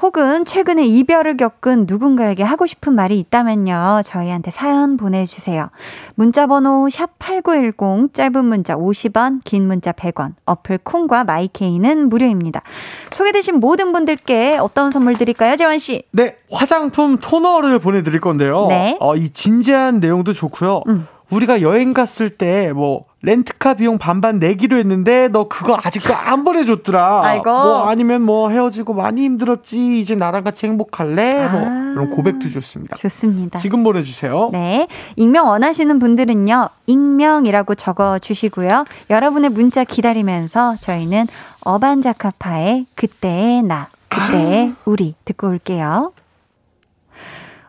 [0.02, 4.02] 혹은 최근에 이별을 겪은 누군가에게 하고 싶은 말이 있다면요.
[4.04, 5.70] 저희한테 사연 보내 주세요.
[6.14, 12.60] 문자 번호 샵 8910 짧은 문자 50원 긴 문자 100원 어플 콩과 마이케이는 무료입니다.
[13.10, 16.02] 소개되신 모든 분들께 어떤 선물 드릴까요, 재원 씨?
[16.10, 18.66] 네, 화장품 토너를 보내드릴 건데요.
[18.68, 18.98] 네.
[19.00, 20.82] 어, 이 진지한 내용도 좋고요.
[20.88, 21.08] 음.
[21.30, 27.20] 우리가 여행 갔을 때 뭐 렌트카 비용 반반 내기로 했는데 너 그거 아직도 안 보내줬더라.
[27.22, 27.50] 아이고.
[27.50, 30.00] 뭐 아니면 뭐 헤어지고 많이 힘들었지.
[30.00, 31.48] 이제 나랑 같이 행복할래?
[31.48, 31.90] 뭐 아.
[31.92, 32.96] 이런 고백도 좋습니다.
[32.96, 33.58] 좋습니다.
[33.58, 34.48] 지금 보내주세요.
[34.52, 34.88] 네.
[35.16, 38.86] 익명 원하시는 분들은요, 익명이라고 적어 주시고요.
[39.10, 41.26] 여러분의 문자 기다리면서 저희는
[41.60, 46.12] 어반자카파의 그때의 나, 그때의 우리 듣고 올게요.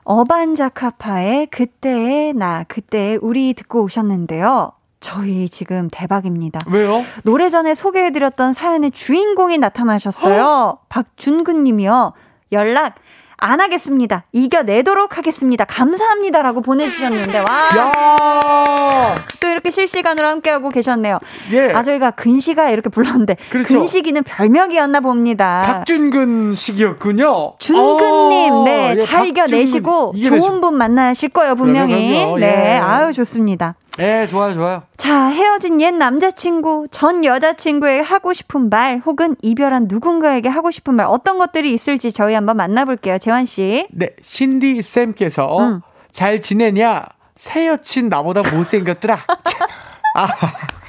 [0.03, 4.71] 어반자카파의 그때의 나, 그때의 우리 듣고 오셨는데요.
[5.01, 6.61] 저희 지금 대박입니다.
[6.67, 7.03] 왜요?
[7.23, 10.77] 노래 전에 소개해드렸던 사연의 주인공이 나타나셨어요.
[10.89, 12.13] 박준근 님이요.
[12.51, 12.95] 연락
[13.43, 14.23] 안 하겠습니다.
[14.31, 15.65] 이겨내도록 하겠습니다.
[15.65, 17.69] 감사합니다라고 보내주셨는데, 와.
[17.75, 19.15] 야!
[19.39, 21.17] 또 이렇게 실시간으로 함께하고 계셨네요.
[21.53, 21.71] 예.
[21.73, 23.79] 아, 저희가 근시가 이렇게 불렀는데, 그렇죠.
[23.79, 25.61] 근식이는 별명이었나 봅니다.
[25.65, 27.53] 박준근 식이었군요.
[27.57, 30.13] 준근님, 어, 네, 예, 잘 이겨내시고.
[30.23, 32.23] 좋은 분 만나실 거예요, 분명히.
[32.39, 32.77] 네, 예.
[32.77, 33.73] 아유, 좋습니다.
[33.99, 34.83] 예, 좋아요, 좋아요.
[34.97, 41.05] 자, 헤어진 옛 남자친구, 전 여자친구에게 하고 싶은 말, 혹은 이별한 누군가에게 하고 싶은 말,
[41.09, 43.17] 어떤 것들이 있을지 저희 한번 만나볼게요.
[43.17, 43.87] 재환씨.
[43.91, 45.81] 네, 신디 쌤께서 응.
[46.11, 47.03] 잘 지내냐?
[47.35, 49.19] 새 여친 나보다 못생겼더라.
[50.15, 50.27] 아,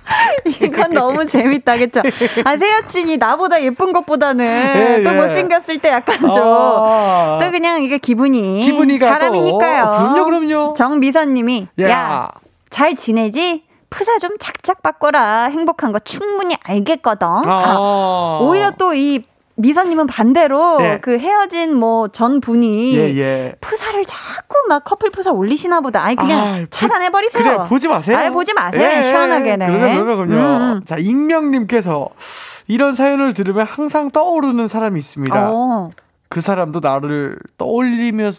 [0.63, 2.03] 이건 너무 재밌다, 그쵸?
[2.45, 5.15] 아, 새 여친이 나보다 예쁜 것보다는 예, 또 예.
[5.15, 6.31] 못생겼을 때 약간 좀.
[6.37, 7.39] 아.
[7.43, 8.63] 또 그냥 이게 기분이.
[8.65, 9.13] 기분이가 또.
[9.13, 9.85] 사람이니까요.
[9.85, 10.75] 어, 그럼요, 그럼요.
[10.75, 11.69] 정미선님이.
[11.81, 11.89] 야.
[11.91, 12.31] 야,
[12.73, 13.64] 잘 지내지?
[13.91, 15.45] 프사 좀 착착 바꿔라.
[15.45, 17.27] 행복한 거 충분히 알겠거든.
[17.27, 18.39] 아, 아.
[18.43, 20.99] 오히려 또 이 미선님은 반대로 네.
[21.01, 23.55] 그 헤어진 뭐 전 분이 예, 예.
[23.61, 26.03] 프사를 자꾸 막 커플 프사 올리시나 보다.
[26.03, 27.43] 아니 그냥 아, 차단해 버리세요.
[27.45, 28.16] 그래, 보지 마세요.
[28.16, 28.83] 아예 보지 마세요.
[28.83, 29.66] 그냥 시원하게는.
[29.66, 30.75] 그럼요, 그럼요, 그럼요.
[30.77, 30.81] 음.
[30.87, 32.09] 자, 익명님께서
[32.66, 35.51] 이런 사연을 들으면 항상 떠오르는 사람이 있습니다.
[35.53, 35.91] 어.
[36.33, 38.33] 그 사람도 나를 떠올리면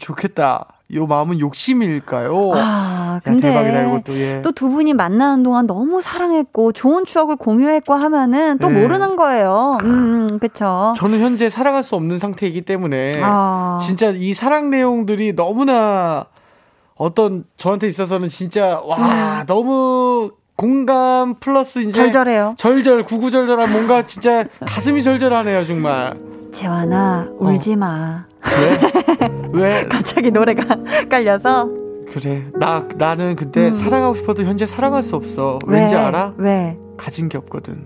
[0.00, 0.66] 좋겠다.
[0.94, 2.52] 요 마음은 욕심일까요?
[2.56, 4.18] 아, 야, 근데 대박이다, 이것도.
[4.18, 4.42] 예.
[4.42, 8.82] 또두 분이 만나는 동안 너무 사랑했고 좋은 추억을 공유했고 하면은 또 네.
[8.82, 9.78] 모르는 거예요.
[9.84, 10.92] 음, 음, 그쵸.
[10.96, 13.78] 저는 현재 사랑할 수 없는 상태이기 때문에 아.
[13.80, 16.26] 진짜 이 사랑 내용들이 너무나
[16.96, 21.92] 어떤 저한테 있어서는 진짜 와 너무 공감 플러스 이제 음.
[21.92, 22.54] 절절해요.
[22.58, 26.16] 절절 구구절절한 뭔가 진짜 가슴이 절절하네요 정말
[26.56, 28.26] 재환아, 울지 마.
[29.52, 29.52] 왜?
[29.82, 29.86] 왜?
[29.88, 30.64] 갑자기 노래가
[31.10, 31.68] 깔려서.
[32.10, 33.74] 그래 나 나는 근데 음.
[33.74, 36.00] 사랑하고 싶어도 현재 사랑할 수 없어 왠지 왜?
[36.00, 36.34] 알아?
[36.38, 36.78] 왜?
[36.96, 37.84] 가진 게 없거든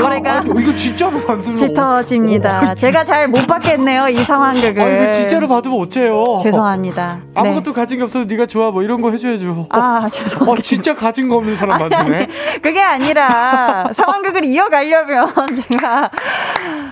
[0.00, 2.74] 노래가 아, 이거 진짜로 만들면 짙어집니다.
[2.76, 4.82] 제가 잘 못 받겠네요, 이 상황극을.
[4.82, 6.24] 아, 이거 진짜로 받으면 어째요?
[6.42, 7.18] 죄송합니다.
[7.22, 7.40] 네.
[7.40, 9.66] 아무것도 가진 게 없어도 네가 좋아 뭐 이런 거 해줘야죠.
[9.70, 10.52] 아, 죄송합니다.
[10.58, 12.28] 어, 진짜 가진 거 없는 사람 만드네.
[12.62, 15.28] 그게 아니라 상황극을 이어가려면
[15.70, 16.10] 제가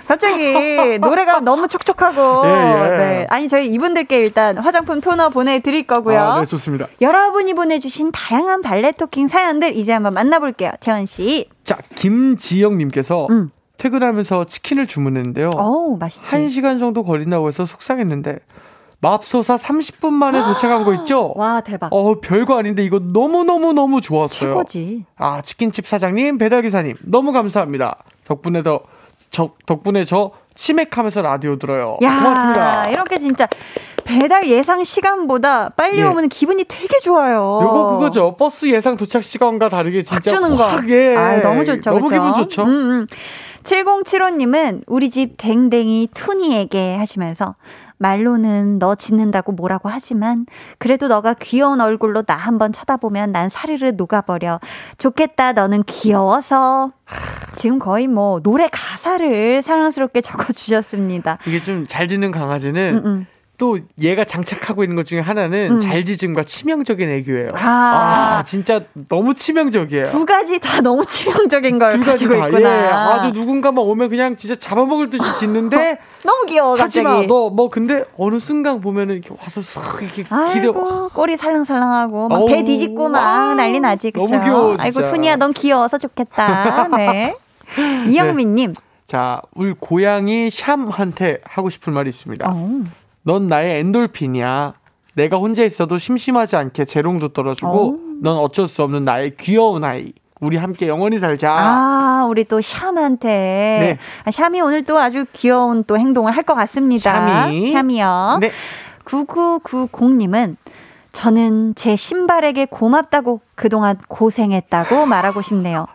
[0.08, 2.96] 갑자기 노래가 너무 촉촉하고 예, 예.
[2.96, 3.26] 네.
[3.30, 6.18] 아니 저희 이분들께 일단 화장품 토너 보내드릴 거고요.
[6.20, 6.86] 아, 네, 좋습니다.
[7.00, 10.70] 여러분이 보내주신 다양한 발레 토킹 사연들 이제 한번 만나볼게요.
[10.80, 11.48] 재원 씨.
[11.64, 13.50] 자, 김지영님께서 음.
[13.78, 15.50] 퇴근하면서 치킨을 주문했는데요.
[15.56, 16.24] 어우 맛있지.
[16.26, 18.38] 한 시간 정도 걸린다고 해서 속상했는데
[19.00, 21.32] 맙소사 30분 만에 도착한 거 있죠?
[21.34, 21.92] 와 대박.
[21.92, 24.50] 어, 별거 아닌데 이거 너무너무너무 좋았어요.
[24.50, 25.04] 최고지.
[25.16, 28.04] 아, 치킨집 사장님, 배달기사님, 너무 감사합니다.
[28.24, 28.80] 덕분에 더,
[29.32, 31.96] 저, 덕분에 저 치맥하면서 라디오 들어요.
[32.02, 32.88] 야 고맙습니다.
[32.90, 33.48] 이렇게 진짜
[34.04, 36.04] 배달 예상 시간보다 빨리 예.
[36.04, 37.60] 오면 기분이 되게 좋아요.
[37.62, 38.36] 요거 그거죠.
[38.36, 40.64] 버스 예상 도착 시간과 다르게 확 진짜 주는 거.
[40.64, 41.16] 확, 예.
[41.16, 41.90] 아, 너무 좋죠.
[41.90, 42.14] 너무 그쵸?
[42.14, 42.62] 기분 좋죠.
[42.62, 43.06] 음, 음.
[43.64, 47.54] 7075님은 우리 집 댕댕이 투니에게 하시면서
[47.98, 50.46] 말로는 너 짖는다고 뭐라고 하지만
[50.78, 54.58] 그래도 너가 귀여운 얼굴로 나 한번 쳐다보면 난 사르르 녹아버려.
[54.98, 55.52] 좋겠다.
[55.52, 56.90] 너는 귀여워서.
[57.54, 61.38] 지금 거의 뭐 노래 가사를 사랑스럽게 적어주셨습니다.
[61.46, 63.26] 이게 좀 잘 짖는 강아지는 음, 음.
[63.62, 65.78] 또 얘가 장착하고 있는 것 중에 하나는 음.
[65.78, 67.50] 잘 짖음과 치명적인 애교예요.
[67.54, 68.38] 아.
[68.40, 70.06] 아, 진짜 너무 치명적이에요.
[70.06, 72.46] 두 가지 다 너무 치명적인 걸 가지 가지고 다.
[72.48, 72.86] 있구나.
[72.86, 72.90] 예.
[72.90, 77.06] 아주 누군가만 오면 그냥 진짜 잡아먹을 듯이 짖는데 너무 귀여워 갑자기.
[77.06, 80.68] 하지마 너 뭐 근데 어느 순간 보면은 이렇게 와서 쓱 이렇게 기대
[81.14, 84.24] 꼬리 살랑살랑하고 막 배 뒤집고 막 아우, 난리 나지 그쵸?
[84.26, 84.82] 너무 귀여워, 진짜.
[84.82, 87.36] 아이고 투니야 넌 귀여워서 좋겠다 네
[88.08, 88.74] 이영민님
[89.06, 92.50] 자 우리 고양이 샴한테 하고 싶은 말이 있습니다.
[92.52, 92.80] 어.
[93.24, 94.74] 넌 나의 엔돌핀이야.
[95.14, 97.98] 내가 혼자 있어도 심심하지 않게 재롱도 떨어주고 어.
[98.22, 100.12] 넌 어쩔 수 없는 나의 귀여운 아이.
[100.40, 101.52] 우리 함께 영원히 살자.
[101.52, 103.98] 아 우리 또 샴한테 네.
[104.24, 107.70] 아, 샴이 오늘 또 아주 귀여운 또 행동을 할 것 같습니다 샴이.
[107.72, 108.50] 샴이요 네.
[109.04, 110.56] 9990님은
[111.12, 115.86] 저는 제 신발에게 고맙다고 그동안 고생했다고 말하고 싶네요.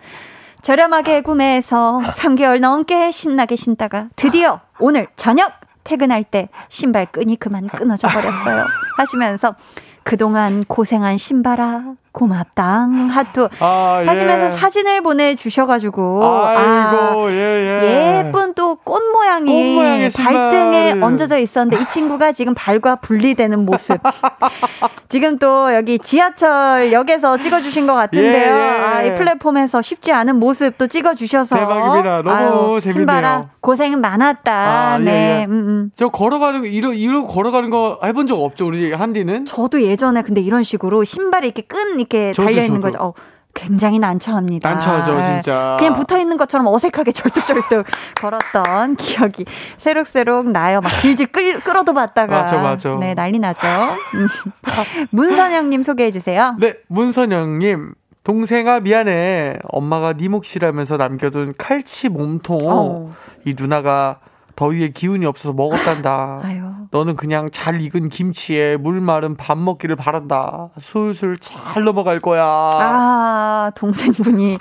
[0.61, 5.51] 저렴하게 구매해서 3개월 넘게 신나게 신다가 드디어 오늘 저녁
[5.87, 8.65] 퇴근할 때 신발 끈이 그만 끊어져 버렸어요.
[8.97, 9.55] 하시면서
[10.03, 14.07] 그동안 고생한 신발아 고맙다 하트 아, 예.
[14.07, 18.23] 하시면서 사진을 보내주셔가지고 아이고, 예, 예.
[18.27, 20.23] 예 쁜 또 꽃 모양이 꽃.
[20.23, 23.97] 발등에 얹어져 있었는데 이 친구가 지금 발과 분리되는 모습.
[25.09, 28.33] 지금 또 여기 지하철 역에서 찍어주신 것 같은데요.
[28.55, 28.83] 예, 예.
[28.83, 32.21] 아, 이 플랫폼에서 쉽지 않은 모습 또 찍어주셔서 대박입니다.
[32.23, 32.93] 너무 재밌네요.
[32.93, 34.53] 신발아 고생 많았다.
[34.53, 35.45] 아, 예, 네, 예.
[35.45, 35.91] 음, 음.
[35.95, 39.45] 저 걸어가는 거, 이러, 이러 걸어가는 거 해본 적 없죠, 우리 한디는?
[39.45, 42.81] 저도 예전에 근데 이런 식으로 신발이 이렇게 끈 이렇게 달려 있는.
[42.81, 42.97] 거죠.
[42.99, 43.13] 어,
[43.53, 44.69] 굉장히 난처합니다.
[44.69, 45.31] 난처하죠, 네.
[45.33, 45.75] 진짜.
[45.79, 47.85] 그냥 붙어 있는 것처럼 어색하게 절뚝절뚝
[48.21, 49.45] 걸었던 기억이
[49.79, 50.79] 새록새록 나요.
[50.79, 52.41] 막 질질 끌, 끌어도 봤다가.
[52.41, 52.95] 맞아, 맞아.
[52.99, 53.67] 네, 난리 나죠.
[54.13, 54.27] 음.
[55.09, 56.55] 문선영님 소개해 주세요.
[56.59, 57.95] 네, 문선영님.
[58.23, 59.57] 동생아 미안해.
[59.69, 62.59] 엄마가 네 몫이라면서 남겨둔 칼치 몸통.
[62.63, 63.13] 어.
[63.45, 64.19] 이 누나가
[64.57, 66.41] 더위에 기운이 없어서 먹었단다.
[66.43, 66.63] 아유.
[66.91, 70.69] 너는 그냥 잘 익은 김치에 물 마른 밥 먹기를 바란다.
[70.79, 72.43] 술술 잘 넘어갈 거야.
[72.43, 74.57] 아, 동생분이.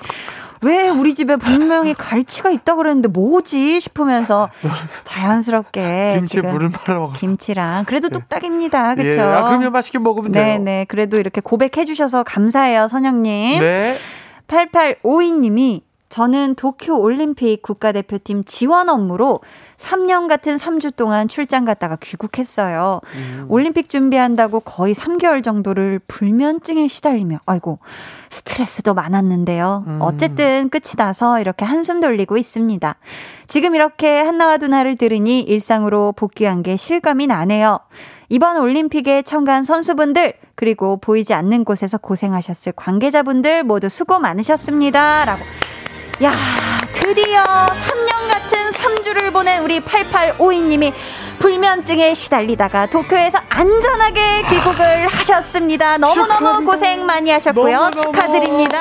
[0.61, 4.49] 왜 우리 집에 분명히 갈치가 있다 그랬는데 뭐지 싶으면서
[5.03, 7.13] 자연스럽게 김치에 지금 물을 말아 먹어.
[7.13, 8.95] 김치랑 그래도 뚝딱입니다.
[8.95, 9.19] 그렇죠?
[9.19, 10.43] 예, 아, 그러면 맛있게 먹으면 돼요.
[10.43, 10.85] 네네.
[10.85, 13.59] 그래도 이렇게 고백해 주셔서 감사해요, 선영님.
[13.59, 13.97] 네.
[14.47, 19.41] 8852님이 저는 도쿄 올림픽 국가대표팀 지원 업무로
[19.75, 23.01] 3년 같은 3주 동안 출장 갔다가 귀국했어요.
[23.15, 23.45] 음.
[23.49, 27.79] 올림픽 준비한다고 거의 3개월 정도를 불면증에 시달리며, 아이고,
[28.29, 29.83] 스트레스도 많았는데요.
[29.87, 29.99] 음.
[30.01, 32.95] 어쨌든 끝이 나서 이렇게 한숨 돌리고 있습니다.
[33.47, 37.79] 지금 이렇게 한나와 두나를 들으니 일상으로 복귀한 게 실감이 나네요.
[38.29, 45.25] 이번 올림픽에 참가한 선수분들, 그리고 보이지 않는 곳에서 고생하셨을 관계자분들 모두 수고 많으셨습니다.
[45.25, 45.43] 라고.
[46.23, 46.31] 야,
[46.93, 50.91] 드디어 3년 같은 3주를 보낸 우리 8852님이
[51.37, 55.99] 불면증에 시달리다가 도쿄에서 안전하게 귀국을 하셨습니다.
[55.99, 56.65] 너무너무.
[56.65, 57.77] 고생 많이 하셨고요.
[57.77, 58.01] 너무너무.
[58.01, 58.79] 축하드립니다.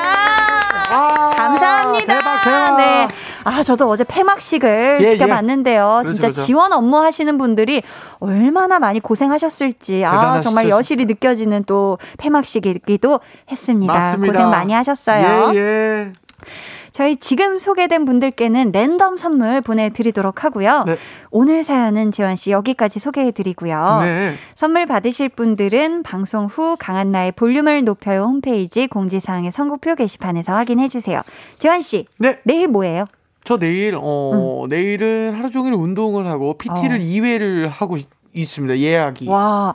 [0.91, 2.07] 아, 감사합니다.
[2.07, 2.77] 대박, 대박.
[2.79, 3.09] 네.
[3.45, 6.01] 아, 저도 어제 폐막식을 예, 지켜봤는데요.
[6.05, 6.43] 그렇죠, 진짜 그렇죠.
[6.43, 7.83] 지원 업무 하시는 분들이
[8.19, 10.07] 얼마나 많이 고생하셨을지.
[10.07, 13.21] 아, 정말 여실히 느껴지는 또 폐막식이기도
[13.51, 13.93] 했습니다.
[13.93, 14.33] 맞습니다.
[14.33, 15.53] 고생 많이 하셨어요.
[15.55, 16.13] 예, 예.
[16.97, 20.85] 저희 지금 소개된 분들께는 랜덤 선물 보내드리도록 하고요.
[20.87, 20.97] 네.
[21.31, 23.99] 오늘 사연은 재환 씨 여기까지 소개해드리고요.
[24.01, 24.35] 네.
[24.55, 31.21] 선물 받으실 분들은 방송 후 강한나의 볼륨을 높여요 홈페이지 공지사항의 선곡표 게시판에서 확인해 주세요.
[31.59, 32.39] 재환 씨, 네.
[32.45, 33.05] 내일 뭐예요?
[33.45, 36.99] 저 내일 어 내일은 하루 종일 운동을 하고 PT를 어.
[36.99, 37.99] 2회를 하고
[38.37, 38.79] 있, 있습니다.
[38.79, 39.29] 예약이.
[39.29, 39.75] 와,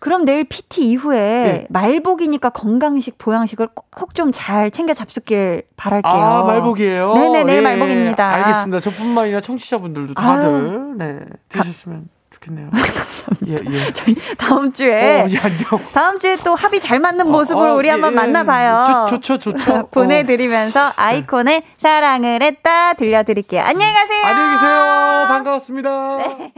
[0.00, 1.66] 그럼 내일 PT 이후에 네.
[1.70, 6.12] 말복이니까 건강식, 보양식을 꼭 좀 잘 챙겨 잡수길 바랄게요.
[6.12, 7.14] 아, 말복이에요?
[7.14, 8.30] 네네네, 예, 말복입니다.
[8.34, 8.80] 알겠습니다.
[8.80, 12.70] 저뿐만 아니라 청취자분들도 다들, 네, 드셨으면 좋겠네요.
[12.74, 13.46] 감사합니다.
[13.48, 13.92] 예, 예.
[13.92, 15.64] 저희 다음 어, 주에 예, 안녕.
[15.92, 18.16] 다음 주에 또 합이 잘 맞는 모습으로 어, 우리 예, 한번 예.
[18.16, 19.06] 만나봐요.
[19.08, 19.88] 좋, 좋죠, 좋죠.
[19.92, 23.62] 보내드리면서 아이콘의 사랑을 했다 들려드릴게요.
[23.62, 24.22] 안녕히 가세요.
[24.22, 25.26] 어, 안녕히 계세요.
[25.28, 26.16] 반가웠습니다.
[26.18, 26.52] 네.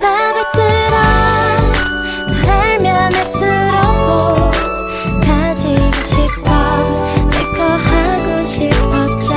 [0.00, 0.96] 맘에 들어
[2.28, 4.50] 널 알면 알수록
[5.22, 6.46] 가지고 싶어
[7.30, 9.34] 내거 하고 싶었죠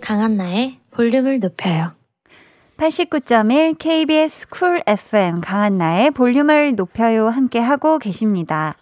[0.00, 1.92] 강한나의 볼륨을 높여요
[2.80, 8.74] 89.1 KBS Cool FM 강한나의 볼륨을 높여요 함께 하고 계십니다.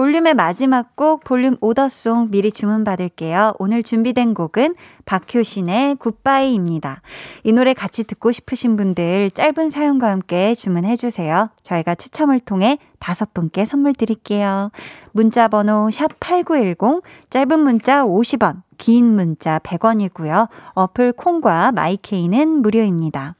[0.00, 3.52] 볼륨의 마지막 곡 볼륨 오더송 미리 주문 받을게요.
[3.58, 4.74] 오늘 준비된 곡은
[5.04, 7.02] 박효신의 굿바이입니다.
[7.44, 11.50] 이 노래 같이 듣고 싶으신 분들 짧은 사연과 함께 주문해 주세요.
[11.62, 14.70] 저희가 추첨을 통해 다섯 분께 선물 드릴게요.
[15.12, 20.48] 문자 번호 샵8910 짧은 문자 50원 긴 문자 100원이고요.
[20.72, 23.34] 어플 콩과 마이케이는 무료입니다.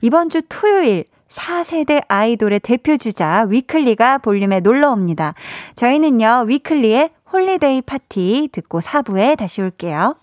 [0.00, 5.34] 이번 주 토요일 4세대 아이돌의 대표 주자 위클리가 볼륨에 놀러 옵니다.
[5.74, 10.16] 저희는요, 위클리의 Holiday Party 듣고 4부에 다시 올게요.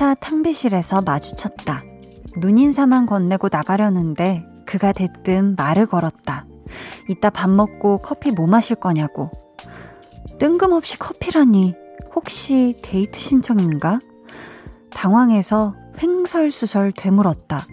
[0.00, 1.82] 회사 탕비실에서 마주쳤다.
[2.38, 6.46] 눈인사만 건네고 나가려는데 그가 대뜸 말을 걸었다.
[7.10, 9.30] 이따 밥 먹고 커피 뭐 마실 거냐고.
[10.38, 11.74] 뜬금없이 커피라니
[12.14, 14.00] 혹시 데이트 신청인가?
[14.88, 17.66] 당황해서 횡설수설 되물었다.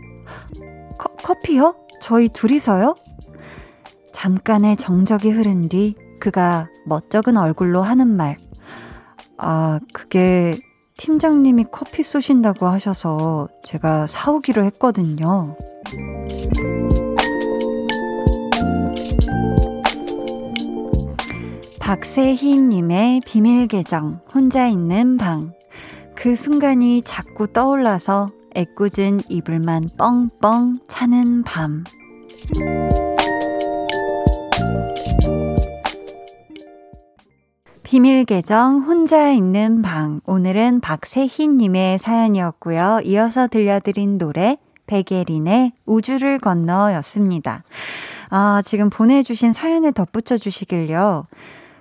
[0.98, 1.76] 커, 커피요?
[2.02, 2.96] 저희 둘이서요?
[4.12, 8.36] 잠깐의 정적이 흐른 뒤 그가 멋쩍은 얼굴로 하는 말.
[9.38, 10.60] 아, 그게
[10.98, 15.56] 팀장님이 커피 쏘신다고 하셔서 제가 사오기로 했거든요.
[21.80, 25.54] 박세희님의 비밀 계정, 혼자 있는 방.
[26.16, 31.84] 그 순간이 자꾸 떠올라서 애꿎은 이불만 뻥뻥 차는 밤.
[37.90, 40.20] 비밀 계정 혼자 있는 방.
[40.26, 43.00] 오늘은 박세희 님의 사연이었고요.
[43.06, 44.58] 이어서 들려드린 노래
[44.88, 47.64] 백예린의 우주를 건너였습니다.
[48.30, 51.28] 아, 지금 보내주신 사연에 덧붙여 주시길요.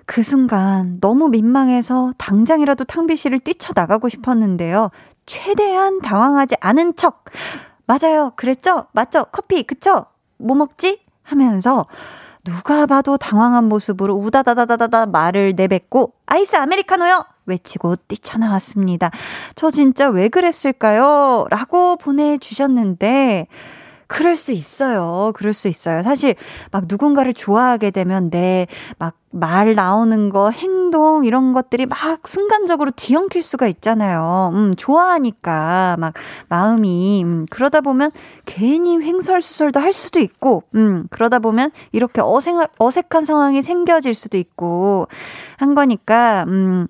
[0.07, 4.93] 그 순간 너무 민망해서 당장이라도 탕비실을 뛰쳐나가고 싶었는데요.
[5.27, 7.25] 최대한 당황하지 않은 척.
[7.87, 8.31] 맞아요.
[8.37, 8.87] 그랬죠?
[8.93, 9.25] 맞죠?
[9.33, 10.07] 커피, 그쵸?
[10.37, 11.01] 뭐 먹지?
[11.25, 11.87] 하면서
[12.47, 17.25] 누가 봐도 당황한 모습으로 우다다다다다 말을 내뱉고 아이스 아메리카노요!
[17.47, 19.11] 외치고 뛰쳐나왔습니다.
[19.57, 21.47] 저 진짜 왜 그랬을까요?
[21.51, 23.49] 라고 보내주셨는데,
[24.07, 25.33] 그럴 수 있어요.
[25.35, 26.03] 그럴 수 있어요.
[26.03, 26.35] 사실
[26.71, 28.67] 막 누군가를 좋아하게 되면 내
[28.99, 34.51] 막 말 나오는 거, 행동 이런 것들이 막 순간적으로 뒤엉킬 수가 있잖아요.
[34.55, 36.15] 음, 좋아하니까 막
[36.49, 38.13] 마음이 음, 그러다 보면
[38.47, 45.07] 괜히 횡설수설도 할 수도 있고, 음, 그러다 보면 이렇게 어색 어색한 상황이 생겨질 수도 있고
[45.59, 46.87] 한 거니까 음.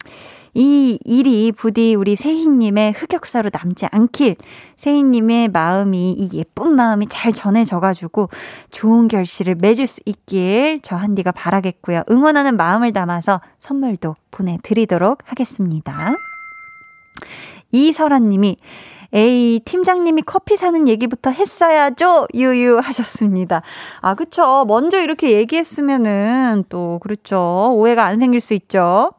[0.59, 4.37] 이 일이 부디 우리 세희님의 흑역사로 남지 않길
[4.77, 8.31] 세희님의 마음이 이 예쁜 마음이 잘 전해져가지고
[8.71, 12.05] 좋은 결실을 맺을 수 있길 저 한디가 바라겠고요.
[12.11, 15.93] 응원하는 마음을 담아서 선물도 보내드리도록 하겠습니다.
[17.73, 18.57] 이설아님이
[19.13, 22.29] 에이, 팀장님이 커피 사는 얘기부터 했어야죠?
[22.35, 23.61] 유유 하셨습니다.
[24.01, 24.65] 아, 그쵸.
[24.67, 27.73] 먼저 이렇게 얘기했으면은 또, 그렇죠.
[27.75, 29.13] 오해가 안 생길 수 있죠.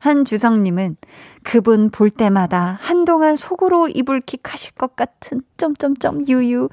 [0.00, 0.96] 한주성님은
[1.42, 6.68] 그분 볼 때마다 한동안 속으로 이불킥 하실 것 같은 점점점 유유.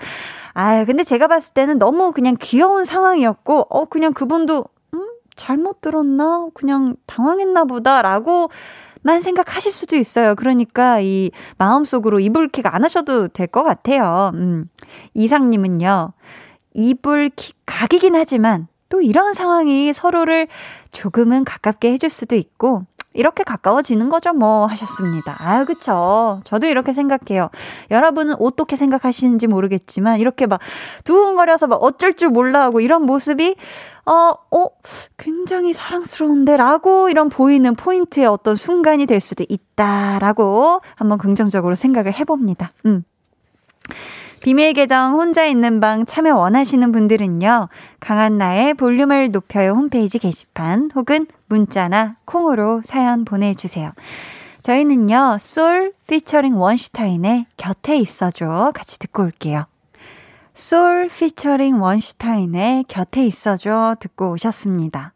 [0.53, 6.47] 아, 근데 제가 봤을 때는 너무 그냥 귀여운 상황이었고, 어, 그냥 그분도, 음, 잘못 들었나?
[6.53, 8.49] 그냥 당황했나 보다라고
[9.03, 10.33] 만 생각하실 수도 있어요.
[10.35, 14.31] 그러니까 이 마음속으로 이불킥 안 하셔도 될 것 같아요.
[14.33, 14.69] 음.
[15.13, 16.13] 이상님은요,
[16.73, 20.47] 이불킥 각이긴 하지만 또 이런 상황이 서로를
[20.91, 22.83] 조금은 가깝게 해줄 수도 있고,
[23.17, 25.35] 이렇게 가까워지는 거죠, 뭐, 하셨습니다.
[25.39, 26.41] 아, 그쵸.
[26.43, 27.49] 저도 이렇게 생각해요.
[27.91, 30.59] 여러분은 어떻게 생각하시는지 모르겠지만, 이렇게 막
[31.03, 33.55] 두근거려서 막 어쩔 줄 몰라 하고 이런 모습이,
[34.05, 34.65] 어, 어,
[35.17, 36.55] 굉장히 사랑스러운데?
[36.55, 42.71] 라고 이런 보이는 포인트의 어떤 순간이 될 수도 있다라고 한번 긍정적으로 생각을 해봅니다.
[42.85, 43.03] 음.
[44.41, 47.69] 비밀 계정 혼자 있는 방 참여 원하시는 분들은요.
[47.99, 53.91] 강한나의 볼륨을 높여요 홈페이지 게시판 혹은 문자나 콩으로 사연 보내주세요.
[54.61, 55.37] 저희는요.
[55.39, 59.65] 솔 피처링 원슈타인의 곁에 있어줘 같이 듣고 올게요.
[60.53, 65.13] 솔 피처링 원슈타인의 곁에 있어줘 듣고 오셨습니다.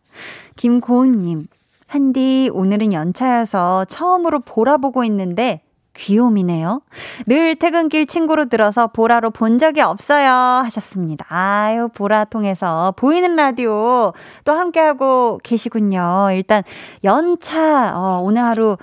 [0.56, 1.48] 김고은님,
[1.88, 5.62] 한디 오늘은 연차여서 처음으로 보라 보고 있는데
[5.94, 6.82] 귀요미네요.
[7.28, 10.30] 늘 퇴근길 친구로 들어서 보라로 본 적이 없어요.
[10.64, 11.26] 하셨습니다.
[11.30, 14.14] 아유, 보라 통해서 보이는 라디오
[14.46, 16.30] 또 함께하고 계시군요.
[16.34, 16.64] 일단
[17.04, 18.78] 연차, 어, 오늘 하루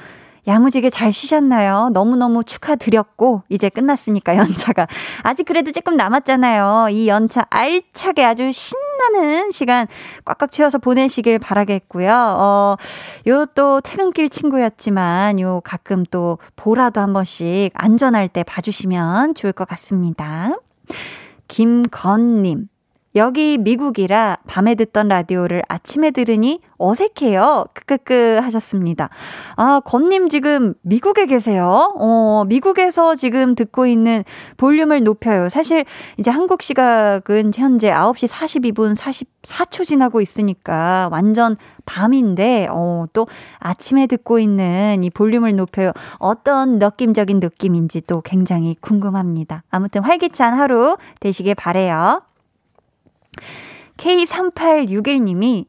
[0.48, 1.90] 야무지게 잘 쉬셨나요?
[1.92, 4.86] 너무너무 축하드렸고, 이제 끝났으니까 연차가.
[5.22, 6.88] 아직 그래도 조금 남았잖아요.
[6.90, 9.86] 이 연차 알차게 아주 신나는 시간
[10.24, 12.10] 꽉꽉 채워서 보내시길 바라겠고요.
[12.10, 12.76] 어,
[13.26, 19.66] 요 또 퇴근길 친구였지만, 요 가끔 또 보라도 한 번씩 안전할 때 봐주시면 좋을 것
[19.68, 20.58] 같습니다.
[21.48, 22.68] 김건님.
[23.18, 27.66] 여기 미국이라 밤에 듣던 라디오를 아침에 들으니 어색해요.
[27.74, 29.10] 크크크 하셨습니다.
[29.56, 31.92] 아, 건님 지금 미국에 계세요?
[31.98, 34.22] 어, 미국에서 지금 듣고 있는
[34.56, 35.48] 볼륨을 높여요.
[35.48, 35.84] 사실
[36.16, 43.26] 이제 한국 시각은 현재 9시 42분 44초 지나고 있으니까 완전 밤인데, 어, 또
[43.58, 45.92] 아침에 듣고 있는 이 볼륨을 높여요.
[46.18, 49.64] 어떤 느낌적인 느낌인지 또 굉장히 궁금합니다.
[49.70, 52.22] 아무튼 활기찬 하루 되시길 바래요.
[53.96, 55.66] K3861님이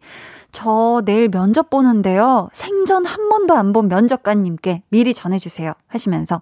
[0.52, 2.50] 저 내일 면접 보는데요.
[2.54, 5.74] 생전 한 번도 안 본 면접관님께 미리 전해주세요.
[5.88, 6.42] 하시면서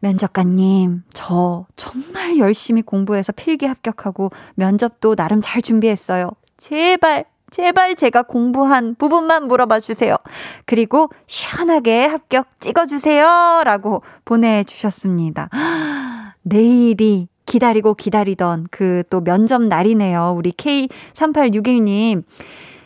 [0.00, 6.30] 면접관님, 저 정말 열심히 공부해서 필기 합격하고 면접도 나름 잘 준비했어요.
[6.56, 10.16] 제발, 제발 제가 공부한 부분만 물어봐 주세요.
[10.64, 13.62] 그리고 시원하게 합격 찍어주세요.
[13.64, 15.50] 라고 보내주셨습니다.
[16.42, 20.34] 내일이 기다리고 기다리던 그 또 면접 날이네요.
[20.36, 22.22] 우리 K3861님.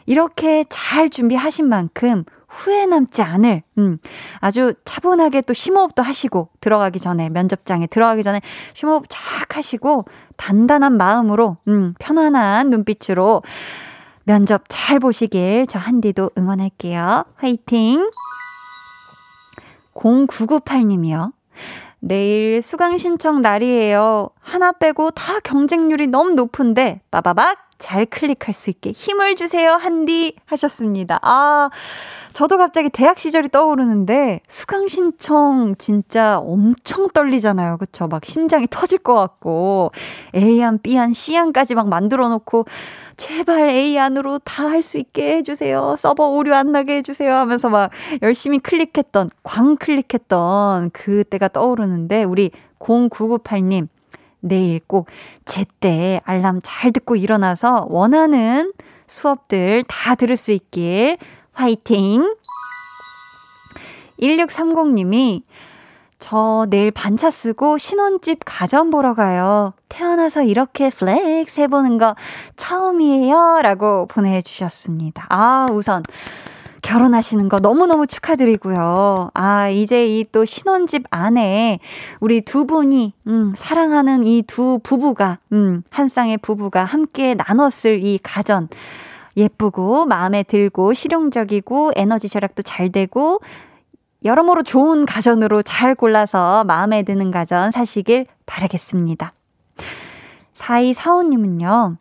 [0.06, 3.98] 이렇게 잘 준비하신 만큼 후회 남지 않을, 음,
[4.38, 8.40] 아주 차분하게 또 심호흡도 하시고, 들어가기 전에, 면접장에 들어가기 전에
[8.74, 10.04] 심호흡 쫙 하시고,
[10.36, 13.42] 단단한 마음으로, 음, 편안한 눈빛으로
[14.24, 17.24] 면접 잘 보시길 저 한디도 응원할게요.
[17.36, 18.08] 화이팅!
[19.94, 21.32] 0998님이요.
[22.06, 24.28] 내일 수강 신청 날이에요.
[24.38, 31.18] 하나 빼고 다 경쟁률이 너무 높은데 빠바박 잘 클릭할 수 있게 힘을 주세요, 한디 하셨습니다.
[31.20, 31.68] 아,
[32.32, 37.76] 저도 갑자기 대학 시절이 떠오르는데 수강 신청 진짜 엄청 떨리잖아요.
[37.76, 38.08] 그쵸?
[38.08, 39.92] 막 심장이 터질 것 같고
[40.34, 42.64] A안, B안, C안까지 막 만들어 놓고
[43.18, 45.96] 제발 A안으로 다 할 수 있게 해주세요.
[45.98, 47.90] 서버 오류 안 나게 해주세요 하면서 막
[48.22, 53.88] 열심히 클릭했던, 광 클릭했던 그때가 떠오르는데 우리 0998님
[54.44, 55.08] 내일 꼭
[55.46, 58.72] 제때 알람 잘 듣고 일어나서 원하는
[59.06, 61.18] 수업들 다 들을 수 있길
[61.52, 62.36] 화이팅!
[64.20, 65.42] 1630님이
[66.18, 69.74] 저 내일 반차 쓰고 신혼집 가전 보러 가요.
[69.88, 72.14] 태어나서 이렇게 flex 해보는 거
[72.56, 73.60] 처음이에요.
[73.62, 75.26] 라고 보내주셨습니다.
[75.28, 76.02] 아, 우선.
[76.84, 79.30] 결혼하시는 거 너무너무 축하드리고요.
[79.32, 81.78] 아, 이제 이 또 신혼집 안에
[82.20, 88.18] 우리 두 분이, 음, 사랑하는 이 두 부부가, 음, 한 쌍의 부부가 함께 나눴을 이
[88.22, 88.68] 가전.
[89.36, 93.40] 예쁘고, 마음에 들고, 실용적이고, 에너지 절약도 잘 되고,
[94.24, 99.32] 여러모로 좋은 가전으로 잘 골라서 마음에 드는 가전 사시길 바라겠습니다.
[100.54, 101.96] 4245님은요,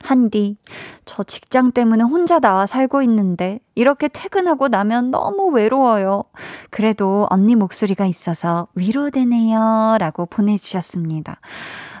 [0.00, 0.56] 한디,
[1.04, 6.24] 저 직장 때문에 혼자 나와 살고 있는데, 이렇게 퇴근하고 나면 너무 외로워요.
[6.70, 9.96] 그래도 언니 목소리가 있어서 위로되네요.
[9.98, 11.40] 라고 보내주셨습니다.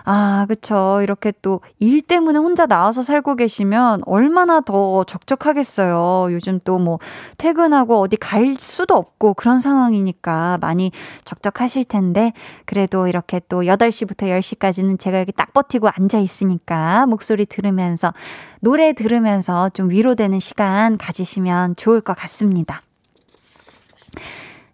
[0.06, 1.00] 아, 그쵸.
[1.02, 6.28] 이렇게 또 일 때문에 혼자 나와서 살고 계시면 얼마나 더 적적하겠어요.
[6.32, 6.98] 요즘 또 뭐
[7.38, 10.90] 퇴근하고 어디 갈 수도 없고 그런 상황이니까 많이
[11.24, 12.32] 적적하실 텐데
[12.66, 18.12] 그래도 이렇게 또 8시부터 10시까지는 제가 여기 딱 버티고 앉아 있으니까 목소리 들으면서
[18.60, 22.82] 노래 들으면서 좀 위로되는 시간 가지시면 좋을 것 같습니다.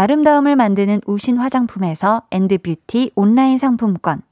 [0.00, 4.22] 아름다움을 만드는 우신 화장품에서 엔드뷰티 온라인 상품권,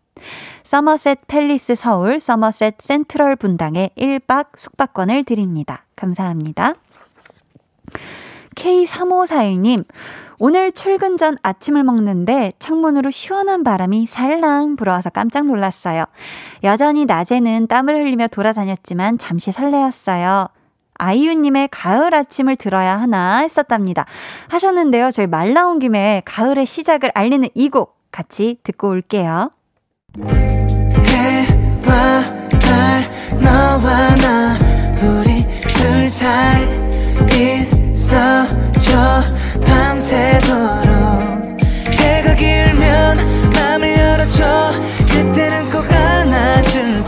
[0.63, 5.85] 서머셋 팰리스 서울 서머셋 센트럴 분당에 1박 숙박권을 드립니다.
[5.95, 6.73] 감사합니다.
[8.55, 9.85] K3541님,
[10.39, 16.07] 오늘 출근 전 아침을 먹는데 창문으로 시원한 바람이 살랑 불어와서 깜짝 놀랐어요.
[16.65, 20.49] 여전히 낮에는 땀을 흘리며 돌아다녔지만 잠시 설레었어요.
[20.99, 24.05] 아이유님의 가을 아침을 들어야 하나 했었답니다.
[24.49, 25.11] 하셨는데요.
[25.11, 29.51] 저희 말 나온 김에 가을의 시작을 알리는 이 곡 같이 듣고 올게요.
[31.07, 32.23] 해와
[32.61, 33.03] 달
[33.41, 34.57] 너와 나
[35.03, 36.67] 우리 둘 사이
[37.93, 39.23] 있어줘
[39.67, 40.89] 밤새도록
[41.93, 43.17] 해가 길면
[43.55, 44.71] 맘을 열어줘
[45.09, 47.08] 그때는 꼭 안아줄게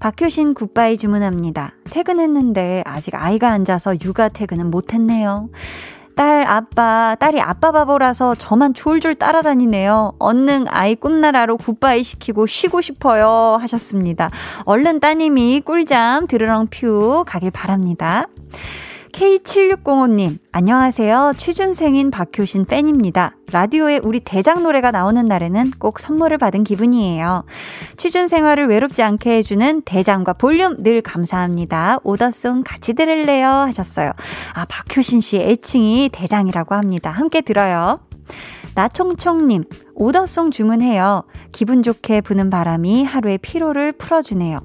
[0.00, 1.72] 박효신 굿바이 주문합니다.
[1.90, 5.48] 퇴근했는데 아직 아이가 앉아서 육아 퇴근은 못했네요.
[6.14, 10.14] 딸, 아빠, 딸이 아빠 바보라서 저만 졸졸 따라다니네요.
[10.18, 13.56] 얼른 아이 꿈나라로 굿바이 시키고 쉬고 싶어요.
[13.60, 14.30] 하셨습니다.
[14.64, 18.26] 얼른 따님이 꿀잠 들으렁 퓨 가길 바랍니다.
[19.18, 21.32] K7605님, 안녕하세요.
[21.36, 23.34] 취준생인 박효신 팬입니다.
[23.50, 27.44] 라디오에 우리 대장 노래가 나오는 날에는 꼭 선물을 받은 기분이에요.
[27.96, 31.98] 취준 생활을 외롭지 않게 해주는 대장과 볼륨 늘 감사합니다.
[32.04, 33.48] 오더송 같이 들을래요?
[33.48, 34.12] 하셨어요.
[34.54, 37.10] 아, 박효신 씨의 애칭이 대장이라고 합니다.
[37.10, 37.98] 함께 들어요.
[38.76, 39.64] 나총총님,
[39.98, 41.24] 오더송 주문해요.
[41.50, 44.60] 기분 좋게 부는 바람이 하루의 피로를 풀어주네요.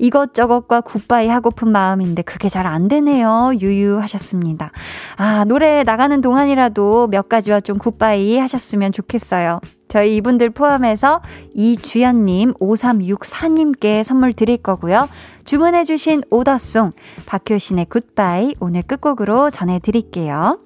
[0.00, 3.52] 이것저것과 굿바이 하고픈 마음인데 그게 잘 안 되네요.
[3.60, 4.72] 유유하셨습니다.
[5.16, 9.60] 아, 노래 나가는 동안이라도 몇 가지와 좀 굿바이 하셨으면 좋겠어요.
[9.86, 11.20] 저희 이분들 포함해서
[11.54, 15.08] 이주연님, 5364님께 선물 드릴 거고요.
[15.44, 16.90] 주문해주신 오더송,
[17.26, 20.58] 박효신의 굿바이 오늘 끝곡으로 전해드릴게요.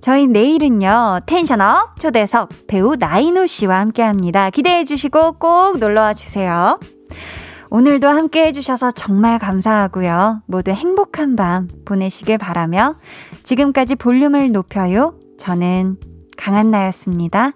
[0.00, 4.50] 저희 내일은요, 텐션업 초대석 배우 나인우 씨와 함께 합니다.
[4.50, 6.78] 기대해 주시고 꼭 놀러 와 주세요.
[7.70, 10.42] 오늘도 함께 해주셔서 정말 감사하고요.
[10.46, 12.94] 모두 행복한 밤 보내시길 바라며
[13.42, 15.18] 지금까지 볼륨을 높여요.
[15.38, 15.96] 저는
[16.36, 17.52] 강한나였습니다.